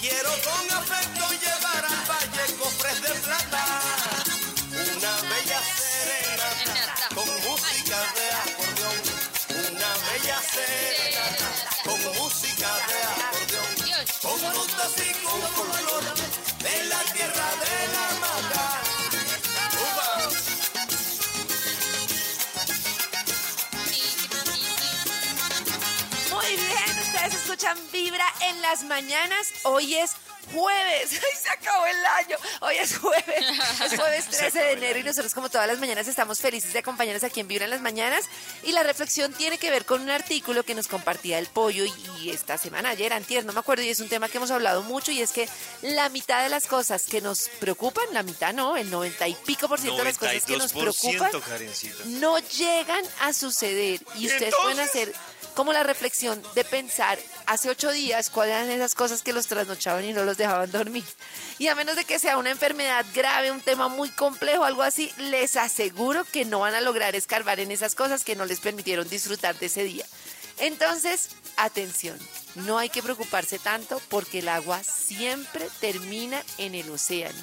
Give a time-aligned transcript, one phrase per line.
[0.00, 3.64] Quiero con afecto llevar al valle cofres de plata,
[4.70, 8.98] una bella serenata con música de acordeón,
[9.72, 11.48] una bella serenata
[11.82, 13.72] con música de acordeón,
[14.22, 16.04] con rutas y con folclor
[16.62, 18.33] de la tierra de la mata.
[27.54, 29.52] Escuchan Vibra en las mañanas.
[29.62, 30.16] Hoy es
[30.52, 31.10] jueves.
[31.12, 32.36] ¡Ay, se acabó el año!
[32.60, 33.24] Hoy es jueves.
[33.84, 37.22] Es jueves 13 de enero y nosotros como todas las mañanas estamos felices de acompañarnos
[37.22, 38.24] aquí en Vibra en las mañanas.
[38.64, 42.30] Y la reflexión tiene que ver con un artículo que nos compartía el pollo y,
[42.30, 45.12] esta semana, ayer, antier, no me acuerdo, y es un tema que hemos hablado mucho
[45.12, 45.48] y es que
[45.82, 49.68] la mitad de las cosas que nos preocupan, la mitad no, el 90 y pico
[49.68, 52.04] por ciento de las cosas que nos preocupan 92%, Karencita.
[52.06, 55.14] no llegan a suceder y ustedes pueden hacer
[55.54, 60.04] como la reflexión de pensar hace ocho días cuáles eran esas cosas que los trasnochaban
[60.04, 61.04] y no los dejaban dormir.
[61.58, 65.12] Y a menos de que sea una enfermedad grave, un tema muy complejo, algo así,
[65.18, 69.08] les aseguro que no van a lograr escarbar en esas cosas que no les permitieron
[69.08, 70.04] disfrutar de ese día.
[70.58, 72.18] Entonces, atención,
[72.54, 77.38] no hay que preocuparse tanto porque el agua siempre termina en el océano.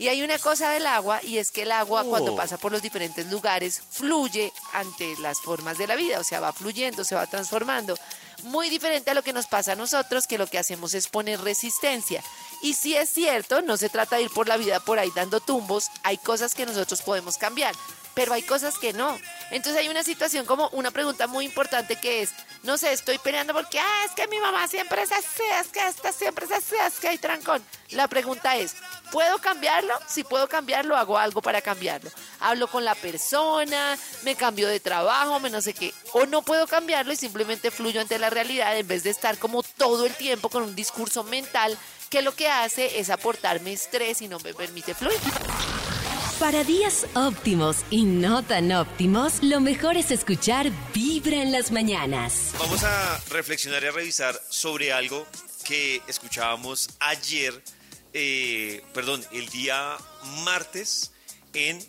[0.00, 2.36] Y hay una cosa del agua y es que el agua cuando Oh.
[2.36, 6.54] pasa por los diferentes lugares fluye ante las formas de la vida, o sea, va
[6.54, 7.98] fluyendo, se va transformando.
[8.44, 11.42] Muy diferente a lo que nos pasa a nosotros, que lo que hacemos es poner
[11.42, 12.24] resistencia.
[12.62, 15.38] Y si es cierto, no se trata de ir por la vida por ahí dando
[15.38, 17.74] tumbos, hay cosas que nosotros podemos cambiar,
[18.14, 19.18] pero hay cosas que no.
[19.50, 22.30] Entonces hay una situación como una pregunta muy importante que es,
[22.62, 25.86] no sé, estoy peleando porque, ah, es que mi mamá siempre es así, es que
[25.86, 27.62] esta siempre es así, es que hay trancón.
[27.90, 28.74] La pregunta es,
[29.10, 29.94] ¿puedo cambiarlo?
[30.06, 32.10] Si puedo cambiarlo, hago algo para cambiarlo.
[32.40, 35.92] Hablo con la persona, me cambio de trabajo, me no sé qué.
[36.12, 39.62] O no puedo cambiarlo y simplemente fluyo ante la realidad en vez de estar como
[39.62, 41.76] todo el tiempo con un discurso mental
[42.08, 45.18] que lo que hace es aportarme estrés y no me permite fluir.
[46.40, 52.52] Para días óptimos y no tan óptimos, lo mejor es escuchar Vibra en las mañanas.
[52.58, 55.26] Vamos a reflexionar y a revisar sobre algo
[55.64, 57.62] que escuchábamos ayer,
[58.12, 59.96] eh, perdón, el día
[60.44, 61.12] martes
[61.54, 61.84] en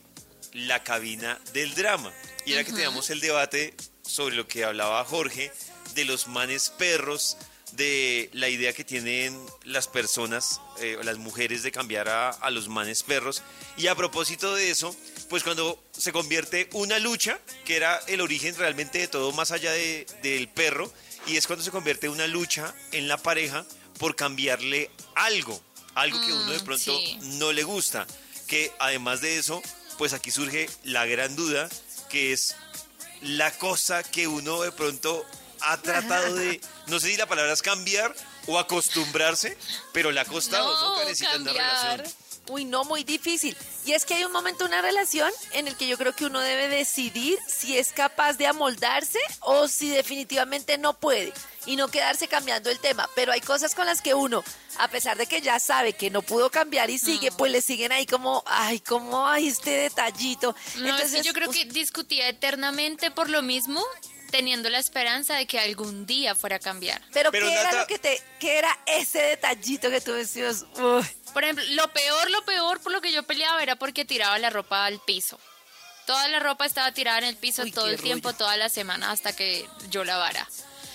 [0.54, 2.12] la cabina del drama.
[2.46, 5.52] Y era que teníamos el debate sobre lo que hablaba Jorge,
[5.96, 7.38] de los manes perros,
[7.74, 12.68] de la idea que tienen las personas, eh, las mujeres, de cambiar a, a los
[12.68, 13.44] manes perros.
[13.78, 14.94] Y a propósito de eso,
[15.30, 19.72] pues cuando se convierte una lucha, que era el origen realmente de todo más allá
[19.72, 20.92] de- del perro,
[21.28, 23.66] y es cuando se convierte una lucha en la pareja
[24.00, 25.62] por cambiarle algo,
[25.96, 27.18] algo que uno de Mm, pronto sí.
[27.22, 28.06] no le gusta.
[28.48, 29.62] Que además de eso,
[29.98, 31.70] pues aquí surge la gran duda,
[32.10, 32.56] que es
[33.22, 35.26] la cosa que uno de pronto
[35.62, 38.14] ha tratado de, no sé si la palabra es cambiar
[38.48, 39.58] o acostumbrarse,
[39.94, 40.90] pero le ha costado, ¿no?
[40.92, 42.14] No, Karencita, en la relación.
[42.52, 43.56] Uy, no, muy difícil.
[43.86, 46.42] Y es que hay un momento, una relación en el que yo creo que uno
[46.42, 51.32] debe decidir si es capaz de amoldarse o si definitivamente no puede
[51.66, 53.10] y no quedarse cambiando el tema.
[53.16, 54.44] Pero hay cosas con las que uno,
[54.80, 57.94] a pesar de que ya sabe que no pudo cambiar y sigue, pues le siguen
[57.94, 60.54] ahí como, ay, como, ay, este detallito.
[60.76, 63.82] No, es que yo creo que discutía eternamente por lo mismo,
[64.30, 67.02] teniendo la esperanza de que algún día fuera a cambiar.
[67.14, 70.66] Pero, Pero ¿qué era lo que te, qué era ese detallito que tú decías?
[70.78, 71.06] Uy.
[71.34, 74.50] Por ejemplo, lo peor, lo peor por lo que yo peleaba era porque tiraba la
[74.50, 75.40] ropa al piso.
[76.06, 79.12] Toda la ropa estaba tirada en el piso Uy, todo el tiempo, toda la semana
[79.12, 80.48] hasta que yo lavara.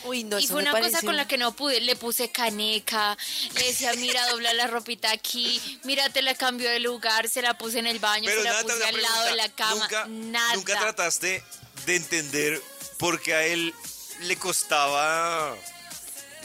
[0.05, 1.81] Uy, no, y fue una cosa con la que no pude.
[1.81, 3.17] Le puse caneca,
[3.55, 7.59] le decía, mira, dobla la ropita aquí, mira, te la cambio de lugar, se la
[7.59, 9.83] puse en el baño, Pero se la puse al lado de la cama.
[9.83, 10.55] ¿nunca, nada.
[10.55, 11.43] nunca trataste
[11.87, 12.63] de entender
[12.99, 13.75] por qué a él
[14.23, 15.57] le costaba...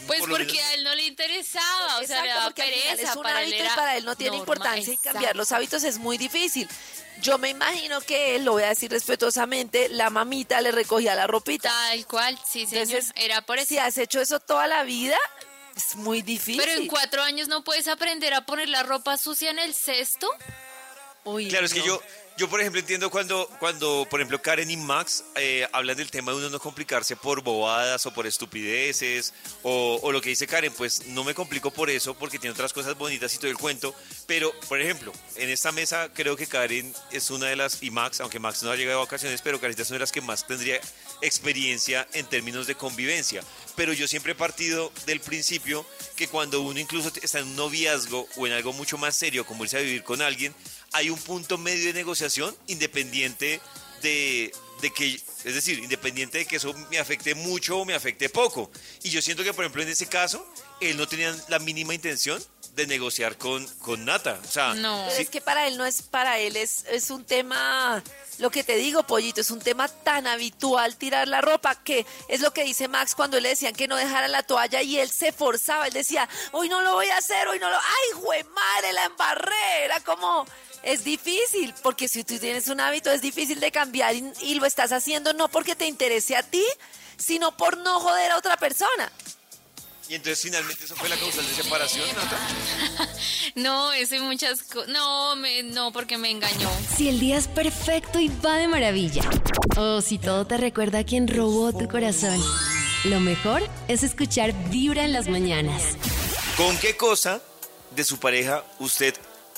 [0.08, 3.12] Pues por porque a él no le interesaba, o sea, le daba pereza.
[3.12, 5.52] es un para él hábito y era para él no tiene importancia y cambiar los
[5.52, 6.68] hábitos es muy difícil.
[7.22, 11.28] Yo me imagino que él, lo voy a decir respetuosamente, la mamita le recogía la
[11.28, 11.70] ropita.
[11.70, 12.84] Tal cual, sí, señor.
[12.84, 13.68] Entonces, era por eso.
[13.68, 15.18] Si has hecho eso toda la vida,
[15.76, 16.62] es muy difícil.
[16.64, 20.28] Pero en cuatro años no puedes aprender a poner la ropa sucia en el cesto.
[21.24, 22.02] Uy, Claro, es que yo,
[22.38, 26.32] Yo, por ejemplo, entiendo cuando, cuando por ejemplo, Karen y Max eh, hablan del tema
[26.32, 29.34] de uno no complicarse por bobadas o por estupideces,
[29.64, 32.74] o, o lo que dice Karen, pues no me complico por eso porque tiene otras
[32.74, 33.94] cosas bonitas y todo el cuento.
[34.26, 38.22] Pero, por ejemplo, en esta mesa creo que Karen es una de las, y Max,
[38.22, 40.48] aunque Max no ha llegado de vacaciones, pero Karen es una de las que más
[40.48, 40.80] tendría
[41.22, 43.44] experiencia en términos de convivencia.
[43.76, 45.86] Pero yo siempre he partido del principio
[46.16, 49.64] que cuando uno incluso está en un noviazgo o en algo mucho más serio, como
[49.64, 50.54] irse a vivir con alguien,
[50.92, 53.62] hay un punto medio de negociación independiente
[54.02, 54.52] de,
[54.82, 58.72] de que, es decir, independiente de que eso me afecte mucho o me afecte poco.
[59.04, 60.46] Y yo siento que, por ejemplo, en ese caso,
[60.82, 62.44] él no tenía la mínima intención
[62.76, 64.40] de negociar con, con Nata.
[64.44, 65.04] O sea, No.
[65.06, 68.02] Pero sí- es que para él no es para él, es, es un tema,
[68.40, 72.40] lo que te digo, pollito, es un tema tan habitual tirar la ropa que es
[72.40, 75.32] lo que dice Max cuando le decían que no dejara la toalla y él se
[75.34, 78.94] forzaba, él decía, hoy no lo voy a hacer, hoy no lo, ay, jue madre,
[78.94, 80.46] la embarré, era como,
[80.82, 84.66] es difícil, porque si tú tienes un hábito es difícil de cambiar y, y lo
[84.66, 86.66] estás haciendo no porque te interese a ti,
[87.18, 89.12] sino por no joder a otra persona.
[90.10, 92.38] Y entonces finalmente eso fue la causal de separación, Nata.
[93.56, 94.90] No, eso y muchas cosas.
[94.90, 96.70] No, me- no, porque me engañó.
[96.96, 99.24] Si el día es perfecto y va de maravilla.
[99.78, 102.42] O si todo te recuerda a quien robó tu corazón.
[103.06, 105.82] Lo mejor es escuchar Vibra en las mañanas.
[106.58, 107.42] ¿Con qué cosa
[107.96, 109.16] de su pareja usted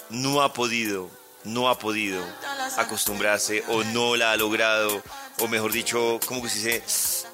[0.10, 1.10] no ha podido,
[1.44, 2.24] no ha podido
[2.78, 5.02] acostumbrarse o no la ha logrado?
[5.40, 6.84] O mejor dicho, ¿cómo que se dice?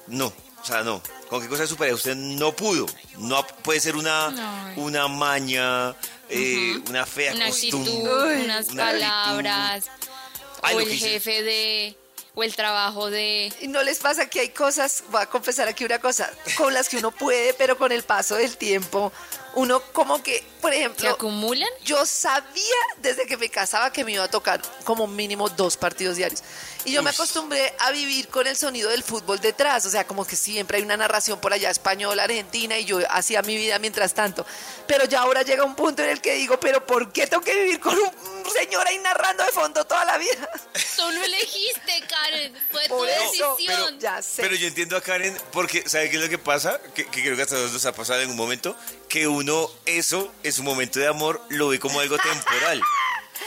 [0.06, 1.02] No, o sea, no.
[1.28, 2.86] ¿Con qué cosa de su pareja usted no pudo?
[3.18, 5.94] No puede ser una, una maña,
[6.28, 8.44] eh, una fea Una actitud, costumbre.
[8.44, 9.84] unas una palabras.
[10.62, 11.96] Ay, o el jefe de.
[12.34, 13.52] O el trabajo de.
[13.60, 16.88] ¿Y no les pasa que hay cosas, voy a confesar aquí una cosa, con las
[16.88, 19.12] que uno puede, pero con el paso del tiempo,
[19.54, 21.68] uno como que, por ¿Se ejemplo, acumulan?
[21.84, 26.16] yo sabía desde que me casaba que me iba a tocar como mínimo dos partidos
[26.16, 26.42] diarios.
[26.84, 30.26] Y yo me acostumbré a vivir con el sonido del fútbol detrás, o sea, como
[30.26, 34.14] que siempre hay una narración por allá española, argentina, y yo hacía mi vida mientras
[34.14, 34.46] tanto.
[34.86, 37.54] Pero ya ahora llega un punto en el que digo, pero ¿por qué tengo que
[37.54, 40.48] vivir con un señor ahí narrando de fondo toda la vida?
[40.96, 42.54] Tú lo elegiste, Karen.
[42.70, 44.00] Fue tu Por eso, decisión.
[44.00, 44.40] ya sé.
[44.42, 46.80] Pero yo entiendo a Karen porque, ¿sabe qué es lo que pasa?
[46.94, 48.74] Que, que creo que hasta a todos nos ha pasado en un momento,
[49.08, 52.80] que uno eso, en su momento de amor, lo ve como algo temporal.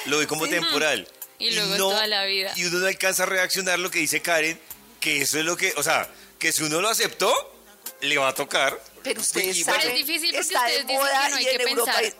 [0.06, 1.08] Lo ve como temporal.
[1.40, 2.54] Y luego es toda la vida.
[2.56, 4.60] Y uno no alcanza a reaccionar lo que dice Karen,
[5.00, 6.10] que eso es lo que, o sea,
[6.40, 7.34] que si uno lo aceptó,
[8.02, 8.80] le va a tocar.
[9.04, 11.52] Pero ustedes Y Pero saben, es difícil porque ustedes dicen que no hay y que
[11.64, 12.14] Europa pensar hay-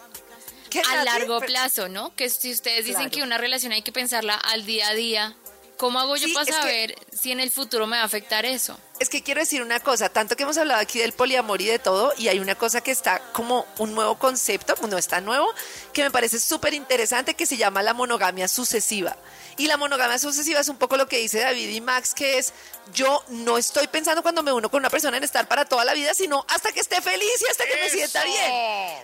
[0.70, 2.16] ¿Qué, a largo plazo, ¿no?
[2.16, 3.12] Que si ustedes dicen Claro.
[3.12, 5.36] que una relación hay que pensarla al día a día,
[5.84, 8.46] ¿cómo hago yo Sí, para que- saber si en el futuro me va a afectar
[8.46, 8.80] eso?
[9.00, 11.78] Es que quiero decir una cosa, tanto que hemos hablado aquí del poliamor y de
[11.78, 15.46] todo, y hay una cosa que está como un nuevo concepto, no está nuevo,
[15.92, 19.18] que me parece súper interesante, que se llama la monogamia sucesiva.
[19.58, 22.54] Y la monogamia sucesiva es un poco lo que dice David y Max, que es
[22.94, 25.94] yo no estoy pensando cuando me uno con una persona en estar para toda la
[25.94, 28.52] vida, sino hasta que esté feliz y hasta que me sienta bien.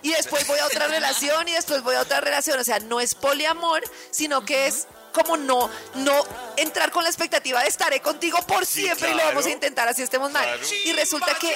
[0.02, 2.58] Y después voy a otra relación y después voy a otra relación.
[2.58, 6.24] O sea, no es poliamor, sino que es como no, no
[6.56, 9.88] entrar con la expectativa de estaré contigo por Sí, siempre y lo vamos a intentar
[9.88, 10.44] así estemos mal.
[10.44, 10.62] Claro.
[10.84, 11.54] Y resulta que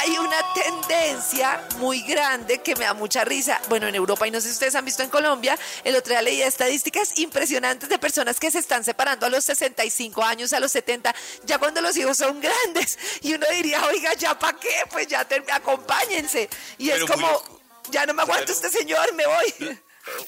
[0.00, 3.60] hay una tendencia muy grande que me da mucha risa.
[3.68, 6.22] Bueno, en Europa, y no sé si ustedes han visto en Colombia, el otro día
[6.22, 10.70] leía estadísticas impresionantes de personas que se están separando a los 65 años, a los
[10.70, 11.12] 70,
[11.44, 12.96] ya cuando los hijos son grandes.
[13.22, 14.72] Y uno diría, oiga, ¿ya para qué?
[14.90, 16.48] Pues ya te- acompáñense.
[16.78, 17.42] Y Pero es como,
[17.90, 18.66] ya no me aguanto Claro.
[18.66, 19.80] este señor, me voy.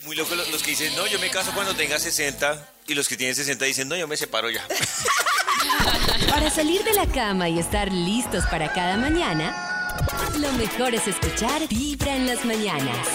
[0.04, 3.08] Muy loco los, los que dicen, no, yo me caso cuando tenga 60, y los
[3.08, 4.66] que tienen 60 dicen, no, yo me separo ya.
[6.28, 9.94] Para salir de la cama y estar listos para cada mañana,
[10.38, 13.06] lo mejor es escuchar Vibra en las mañanas.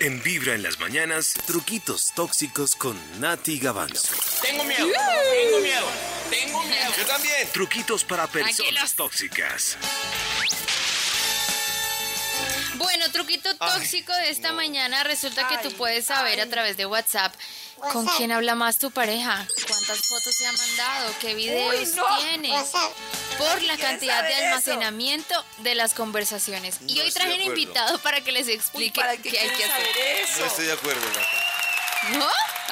[0.00, 4.14] En Vibra en las mañanas, truquitos tóxicos con Nati Gavanzo.
[4.42, 5.86] Tengo miedo, tengo miedo,
[6.30, 6.92] tengo miedo.
[6.96, 7.48] Yo también.
[7.52, 8.94] Truquitos para personas Tranquilos.
[8.94, 9.76] tóxicas.
[12.80, 15.04] Bueno, truquito tóxico de esta mañana.
[15.04, 17.32] Resulta que tú puedes saber a través de WhatsApp
[17.92, 22.04] con quién habla más tu pareja, cuántas fotos se ha mandado, qué videos no.
[22.18, 22.50] tiene,
[23.38, 24.44] por la ¿Quién cantidad de eso?
[24.48, 26.76] almacenamiento de las conversaciones.
[26.86, 29.64] y No hoy traje un invitado para que les explique ¿Para qué, qué hay que
[29.64, 29.86] hacer.
[29.86, 30.40] saber eso?
[30.40, 32.18] No estoy de acuerdo, Nata.
[32.18, 32.28] ¿No?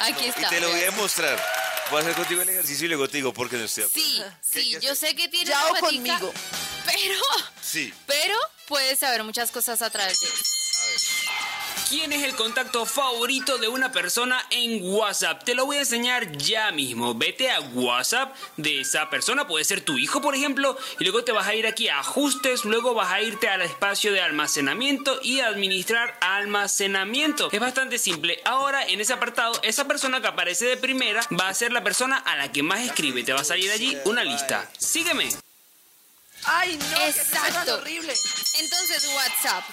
[0.07, 0.49] Aquí Y está.
[0.49, 1.45] te lo voy a demostrar.
[1.91, 3.89] Voy a hacer contigo el ejercicio y luego te digo por qué no estoy de
[3.91, 4.09] acuerdo.
[4.09, 4.23] Sí,
[4.53, 6.33] ¿Qué hay sí, yo sé que tiene Ya o conmigo.
[6.87, 7.21] pero,
[7.63, 7.93] Sí.
[8.07, 8.39] pero
[8.69, 10.35] puedes saber muchas cosas a través de él.
[11.89, 15.43] ¿Quién es el contacto favorito de una persona en WhatsApp?
[15.43, 17.15] Te lo voy a enseñar ya mismo.
[17.15, 21.33] Vete a WhatsApp de esa persona, puede ser tu hijo, por ejemplo, y luego te
[21.33, 25.41] vas a ir aquí a ajustes, luego vas a irte al espacio de almacenamiento y
[25.41, 27.49] administrar almacenamiento.
[27.51, 28.39] Es bastante simple.
[28.45, 32.19] Ahora en ese apartado, esa persona que aparece de primera va a ser la persona
[32.19, 33.25] a la que más escribe.
[33.25, 34.71] Te va a salir allí una lista.
[34.77, 35.48] Sígueme.
[36.51, 37.75] Ay, no, Exacto.
[37.77, 38.15] horrible.
[38.59, 39.65] Entonces, WhatsApp.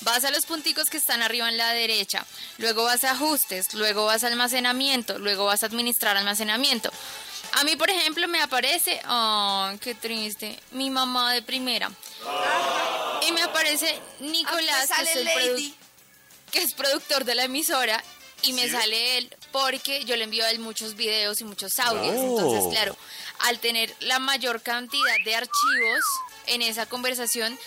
[0.00, 2.26] Vas a los punticos que están arriba en la derecha,
[2.58, 6.90] luego vas a ajustes, luego vas a almacenamiento, luego vas a administrar almacenamiento.
[7.52, 11.90] A mí, por ejemplo, me aparece, oh, qué triste, mi mamá de primera.
[13.26, 15.74] Y me aparece Nicolás, que el produ- Lady.
[16.50, 18.02] que es productor de la emisora,
[18.42, 22.14] y me sale él porque yo le envío a él muchos videos y muchos audios.
[22.18, 22.24] Oh.
[22.38, 22.94] Entonces, claro,
[23.40, 26.04] al tener la mayor cantidad de archivos
[26.46, 27.58] en esa conversación,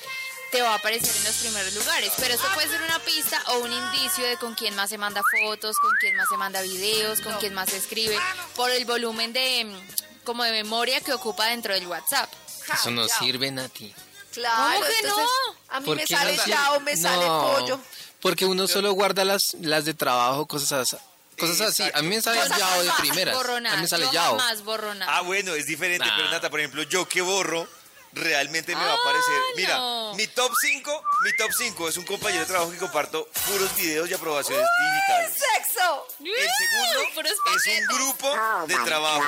[0.51, 2.13] te va a aparecer en los primeros lugares.
[2.17, 5.21] Pero esto puede ser una pista o un indicio de con quién más se manda
[5.41, 8.17] fotos, con quién más se manda videos, con quién más se escribe,
[8.55, 12.31] por el volumen de mm, como de memoria que ocupa dentro del WhatsApp.
[12.73, 13.93] Eso no sirve, Nati.
[14.33, 15.75] Claro, ¿Cómo que entonces no?
[15.75, 17.79] a mí ¿Por me sale chao, me sale pollo.
[18.21, 20.97] Porque uno solo guarda las, las de trabajo, cosas así.
[21.37, 21.83] Cosas así.
[21.93, 23.33] A mí me sale Cosas Yao de más primeras.
[23.35, 24.37] A borronas, mí me sale yo Yao.
[24.37, 25.07] jamás borronas.
[25.11, 26.15] Ah, bueno, es diferente, Nah.
[26.17, 27.67] pero Nata, por ejemplo, yo que borro,
[28.13, 29.41] realmente me va a Ah, aparecer.
[29.55, 30.13] Mira, no.
[30.15, 34.09] mi top 5, mi top 5 es un compañero de trabajo que comparto puros videos
[34.09, 34.65] y aprobaciones
[34.95, 35.33] digitales.
[35.33, 36.07] ¡Sexo!
[36.19, 37.25] El segundo
[37.55, 38.35] es un grupo
[38.67, 39.23] de trabajo.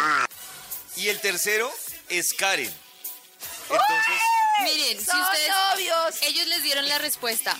[0.96, 1.72] Y el tercero
[2.10, 2.74] es Karen.
[3.70, 4.22] Entonces,
[4.64, 6.16] Miren, si ustedes novios.
[6.24, 7.56] ellos les dieron la respuesta.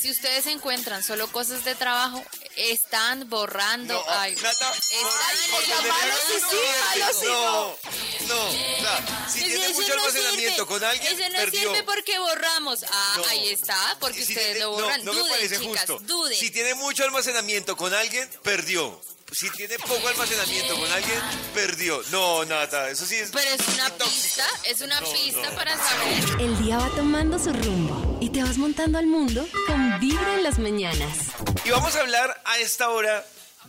[0.00, 2.24] Si ustedes encuentran solo cosas de trabajo,
[2.56, 4.40] están borrando no, algo.
[4.48, 4.72] Están
[7.26, 7.76] No,
[8.28, 8.52] no,
[8.82, 11.60] Nata, si tiene mucho no almacenamiento con alguien, Ese no perdió.
[11.60, 12.84] sirve porque borramos.
[12.90, 13.24] Ah, No.
[13.26, 15.04] ahí está, porque Si ustedes tiene- lo borran.
[15.04, 15.98] No, no me duden, parece chicas, justo.
[16.00, 16.38] duden.
[16.38, 19.00] Si tiene mucho almacenamiento con alguien, perdió.
[19.30, 21.20] Si tiene poco almacenamiento con alguien,
[21.54, 22.00] perdió.
[22.10, 23.30] No, Nata, eso sí es.
[23.30, 24.08] Pero es una tóxico.
[24.10, 25.54] pista, es una No, pista no.
[25.54, 26.40] para saber.
[26.40, 30.42] El día va tomando su rumbo y te vas montando al mundo con Vibra en
[30.42, 31.18] las mañanas.
[31.64, 33.24] Y vamos a hablar a esta hora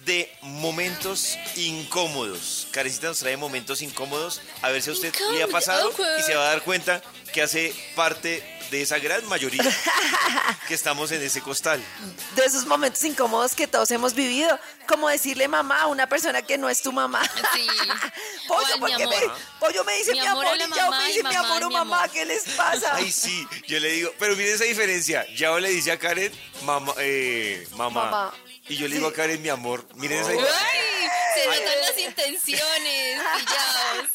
[0.06, 2.68] de momentos incómodos.
[2.72, 4.42] Carecita nos trae momentos incómodos.
[4.62, 6.20] A ver si a usted le ha pasado awkward.
[6.20, 7.02] y se va a dar cuenta
[7.34, 9.64] que hace parte de esa gran mayoría
[10.68, 11.84] que estamos en ese costal.
[12.36, 14.60] De esos momentos incómodos que todos hemos vivido.
[14.88, 17.22] Como decirle mamá a una persona que no es tu mamá.
[17.54, 17.68] Sí.
[18.48, 19.38] Pollo, al ¿por mi qué me, amor.
[19.60, 21.64] pollo me dice Mi mi, amor amor, a la y Yao me dice mi amor
[21.64, 22.10] o mi mamá, amor.
[22.12, 22.96] ¿qué les pasa?
[22.96, 25.26] Ay, sí, yo le digo, pero miren esa diferencia.
[25.36, 26.32] Yao le dice a Karen,
[26.64, 28.06] mamá, eh, mamá.
[28.06, 28.34] Mamá.
[28.70, 29.86] Y yo le digo a Karen, mi amor.
[29.96, 30.30] Miren esa.
[30.30, 30.38] Ay,
[31.34, 34.10] se notan las intenciones, pillados.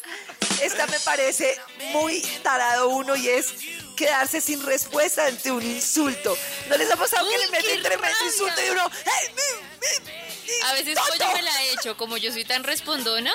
[0.61, 1.59] Esta me parece
[1.91, 3.53] muy tarado uno y es
[3.97, 6.37] quedarse sin respuesta ante un insulto.
[6.69, 8.31] ¿No les ha pasado que le meten tremendo rabia.
[8.31, 8.89] insulto y uno...
[9.05, 11.11] "Ey, mi, mi, mi, A veces tonto"?
[11.17, 13.33] Pollo me la he hecho, como yo soy tan respondona,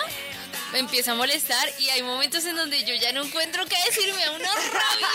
[0.72, 4.28] me empieza a molestar y hay momentos en donde yo ya no encuentro qué decirme,
[4.30, 5.08] una rabia.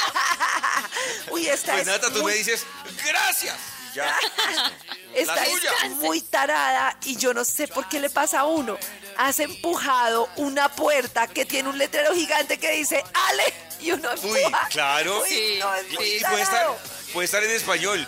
[1.31, 2.63] Uy, esta Pues es Nata, tú me dices,
[3.03, 3.55] gracias.
[3.93, 4.15] Y Ya.
[5.21, 5.71] esta la es tuya.
[5.95, 8.77] muy tarada y yo no sé por qué le pasa a uno.
[9.17, 14.39] Has empujado una puerta que tiene un letrero gigante que dice Ale y uno Uy,
[14.39, 14.67] empuja.
[14.69, 15.21] claro.
[15.21, 16.67] Uy, Sí, no, es Y, muy y puede estar,
[17.13, 18.07] puede estar en español.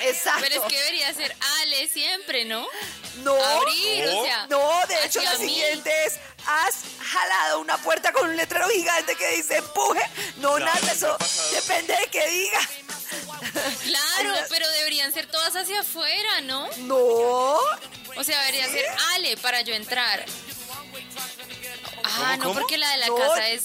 [0.00, 0.40] Exacto.
[0.48, 2.66] Pero es que debería ser Ale siempre, ¿no?
[3.22, 3.34] no.
[3.34, 4.18] Abrir, No.
[4.20, 4.46] o sea.
[4.48, 6.14] No, de hecho la siguiente es,
[6.46, 10.00] has jalado una puerta con un letrero gigante que dice empuje.
[10.38, 11.16] No, Claro, nada, eso
[11.52, 12.60] depende de que diga.
[13.84, 16.68] Claro, pero deberían ser todas hacia afuera, ¿no?
[16.78, 18.84] No, O sea, debería ser
[19.14, 20.24] Ale para yo entrar.
[22.04, 22.54] Ah, ¿Cómo, no, cómo?
[22.60, 23.16] porque la de la No.
[23.16, 23.64] casa es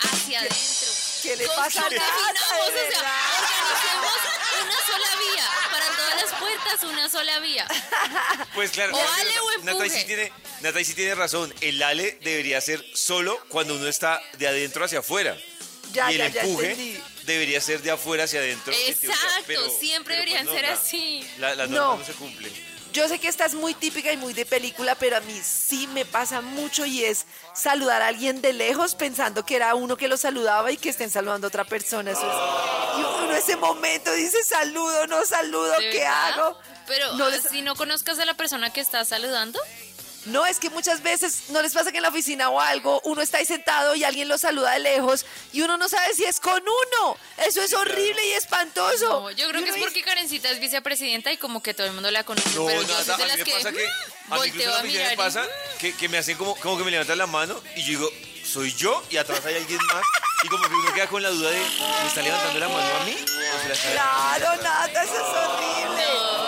[0.00, 0.88] hacia adentro.
[1.22, 2.02] ¿qué le pasa a organicemos
[4.64, 5.48] una sola vía.
[5.70, 7.66] Para todas las puertas, una sola vía.
[8.54, 8.96] Pues claro.
[8.96, 10.04] O ale o ahí sí empuje.
[10.04, 11.54] tiene, sí tiene razón.
[11.60, 15.36] El ale debería ser solo cuando uno está de adentro hacia afuera.
[15.92, 17.02] Ya, y el ya, empuje entendí.
[17.24, 18.72] Debería ser de afuera hacia adentro.
[18.72, 21.26] teoría, Exacto, pero- siempre pero pues deberían no, ser la- así.
[21.38, 21.74] La, la No.
[21.80, 22.50] norma no se cumple.
[22.92, 25.86] Yo sé que esta es muy típica y muy de película, pero a mí sí
[25.86, 27.24] me pasa mucho y es
[27.54, 31.08] saludar a alguien de lejos pensando que era uno que lo saludaba y que estén
[31.10, 32.10] saludando a otra persona.
[32.10, 36.32] Eso es- y uno en ese momento dice saludo, no saludo, ¿De ¿qué verdad?
[36.34, 36.58] hago?
[36.86, 39.58] Pero No ah, les- si no conozcas a la persona que está saludando,
[40.26, 43.22] No, es que muchas veces no les pasa que en la oficina o algo uno
[43.22, 46.38] está ahí sentado y alguien lo saluda de lejos y uno no sabe si es
[46.38, 47.16] con uno.
[47.38, 49.08] Eso es horrible y espantoso.
[49.08, 51.92] no, yo creo Y que es porque Karencita es vicepresidenta y como que todo el
[51.92, 52.48] mundo la conoce.
[52.54, 53.86] No, pero yo nada, soy de a mí las me que pasa que
[54.30, 55.10] a mí incluso la a mirar.
[55.10, 55.46] me pasa
[55.80, 58.10] que, que me hacen como, como que me levantan la mano y yo digo,
[58.44, 60.04] soy yo y atrás hay alguien más
[60.44, 63.04] y como que uno queda con la duda de, ¿me está levantando la mano a
[63.04, 63.16] mí?
[63.22, 66.41] ¿O se la está- Claro, nada, eso es horrible.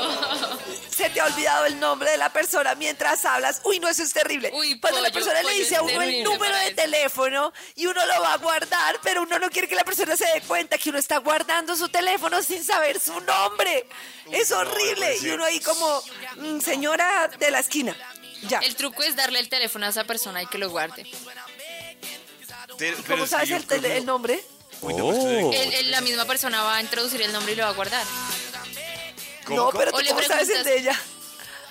[1.04, 3.60] Se te ha olvidado el nombre de la persona mientras hablas.
[3.64, 4.50] Uy, no, eso es terrible.
[4.54, 6.76] Uy, Cuando la pollo, persona le dice a uno el número de eso.
[6.76, 10.24] teléfono y uno lo va a guardar, pero uno no quiere que la persona se
[10.26, 13.86] dé cuenta que uno está guardando su teléfono sin saber su nombre.
[14.32, 15.16] Es horrible.
[15.20, 16.02] Y uno ahí como,
[16.36, 17.94] "Mm, señora de la esquina.
[18.48, 18.58] Ya.
[18.60, 21.04] El truco es darle el teléfono a esa persona y que lo guarde.
[22.78, 24.42] Te- pero ¿Cómo sabes el, que- el nombre?
[24.80, 27.56] Uy, no, pues, tú- El- el- la misma persona va a introducir el nombre y
[27.56, 28.04] lo va a guardar.
[29.44, 31.00] ¿Cómo, no, pero O tú le cómo sabes el preguntas- de ella.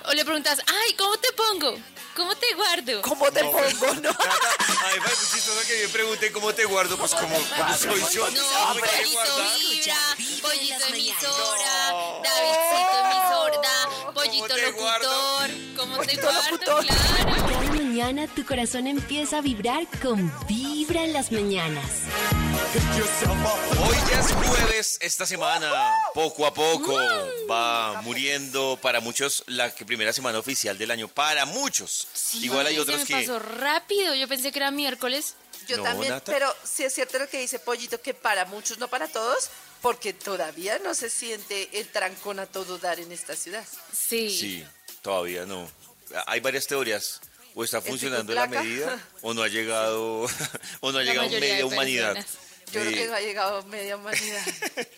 [0.06, 1.78] O le preguntas, ay, ¿cómo te pongo?
[2.16, 3.02] ¿Cómo te guardo?
[3.02, 3.94] ¿Cómo te pongo?
[4.02, 4.10] No.
[4.86, 7.36] Ay, me parece chistoso que me pregunten cómo te guardo, pues como,
[7.76, 8.30] soy yo.
[8.30, 8.42] No,
[8.76, 9.96] pollito vibra,
[10.44, 12.22] pollito emisora, No.
[12.24, 15.40] Davidcito emisora, pollito te guardo?
[15.42, 15.76] locutor.
[15.76, 16.60] ¿Cómo te guardo?
[16.60, 17.48] Claro.
[17.48, 21.86] Cada mañana tu corazón empieza a vibrar con Vibra en las mañanas.
[22.76, 25.72] Hoy ya es jueves, esta semana,
[26.16, 26.98] poco a poco,
[27.48, 31.08] va muriendo para muchos la primera semana oficial del año.
[31.08, 32.08] Para muchos.
[32.42, 33.28] Igual hay Ay, otros se me que...
[33.28, 34.16] pasó rápido.
[34.16, 35.36] Yo pensé que era miércoles.
[35.68, 36.32] Yo No, también, Nata.
[36.32, 39.50] pero sí es cierto lo que dice Pollito, que para muchos, no para todos,
[39.84, 43.64] porque todavía no se siente el trancón a todo dar en esta ciudad.
[43.96, 44.32] Sí.
[44.36, 44.66] Sí,
[45.04, 45.70] todavía no.
[46.26, 47.22] Hay varias teorías.
[47.56, 50.22] O está funcionando la medida, o no ha llegado,
[50.80, 52.14] o no ha La llegado media humanidad.
[52.16, 52.43] personas.
[52.74, 54.44] Yo creo que no ha llegado media humanidad.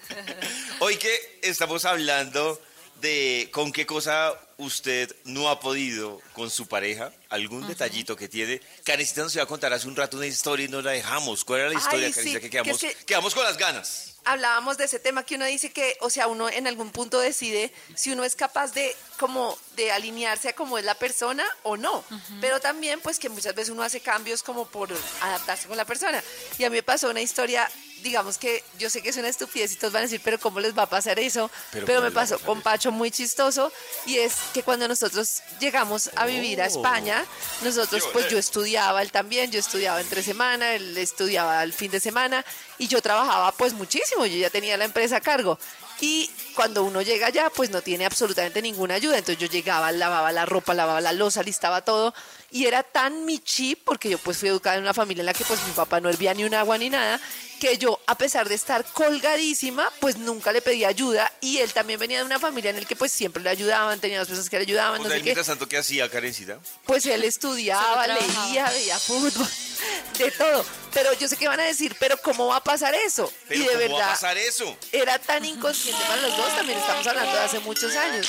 [0.79, 2.61] Hoy que estamos hablando
[3.01, 8.61] de con qué cosa usted no ha podido con su pareja, algún detallito que tiene.
[8.83, 11.43] Karencita nos iba a contar hace un rato una historia y no la dejamos.
[11.43, 13.57] ¿Cuál era la historia, Ay, sí, Karencita, que que quedamos, es que- quedamos con las
[13.57, 14.11] ganas?
[14.27, 17.71] Hablábamos de ese tema que uno dice que, o sea, uno en algún punto decide
[17.93, 22.03] si uno es capaz de como de alinearse a cómo es la persona o no.
[22.41, 24.89] Pero también pues que muchas veces uno hace cambios como por
[25.21, 26.23] adaptarse con la persona.
[26.57, 27.69] Y a mí me pasó una historia,
[28.01, 30.59] digamos que yo sé que es una estupidez y todos van a decir, pero ¿cómo
[30.59, 31.51] les va a pasar eso?
[31.71, 32.63] Pero Pero, ¿cómo me pasó con?
[32.63, 33.71] Pacho muy chistoso
[34.07, 36.67] y es que cuando nosotros llegamos a vivir a Oh.
[36.67, 37.25] España,
[37.61, 41.91] nosotros Qué pues yo estudiaba, él también, yo estudiaba entre semana, él estudiaba el fin
[41.91, 42.45] de semana
[42.77, 45.57] y yo trabajaba pues muchísimo, yo ya tenía la empresa a cargo.
[46.01, 49.17] Y cuando uno llega allá, pues no tiene absolutamente ninguna ayuda.
[49.17, 52.13] Entonces yo llegaba, lavaba la ropa, lavaba la losa, listaba todo.
[52.55, 55.33] Y era tan mi chip, porque yo pues fui educada en una familia en la
[55.33, 57.19] que pues mi papá no hervía ni un agua ni nada,
[57.59, 61.29] que yo, a pesar de estar colgadísima, pues nunca le pedía ayuda.
[61.41, 64.19] Y él también venía de una familia en la que pues siempre le ayudaban, tenía
[64.19, 66.59] dos personas que le ayudaban, O no sea, sé qué mientras tanto, ¿qué hacía, Karencita?
[66.85, 69.47] pues él estudiaba, leía, veía fútbol,
[70.17, 70.65] de todo.
[70.93, 73.31] Pero yo sé que van a decir, pero ¿cómo va a pasar eso?
[73.49, 74.77] Pero y de ¿cómo va a verdad, pasar eso?
[74.93, 78.27] era tan inconsciente para los dos, también estamos hablando de hace muchos años.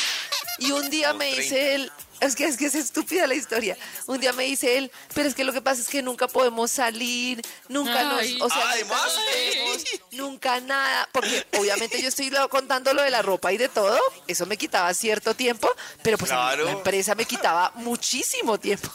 [0.58, 1.42] Y un día Como me 30.
[1.42, 3.76] dice él, es que, es que es estúpida la historia,
[4.06, 6.70] un día me dice él, pero es que lo que pasa es que nunca podemos
[6.70, 8.38] salir, nunca nos, Ay.
[8.40, 9.02] o sea, nunca Además.
[9.04, 13.68] nos vemos, nunca nada, porque obviamente yo estoy contando lo de la ropa y de
[13.68, 15.68] todo, eso me quitaba cierto tiempo,
[16.02, 16.64] pero pues Claro.
[16.64, 18.88] la empresa me quitaba muchísimo tiempo,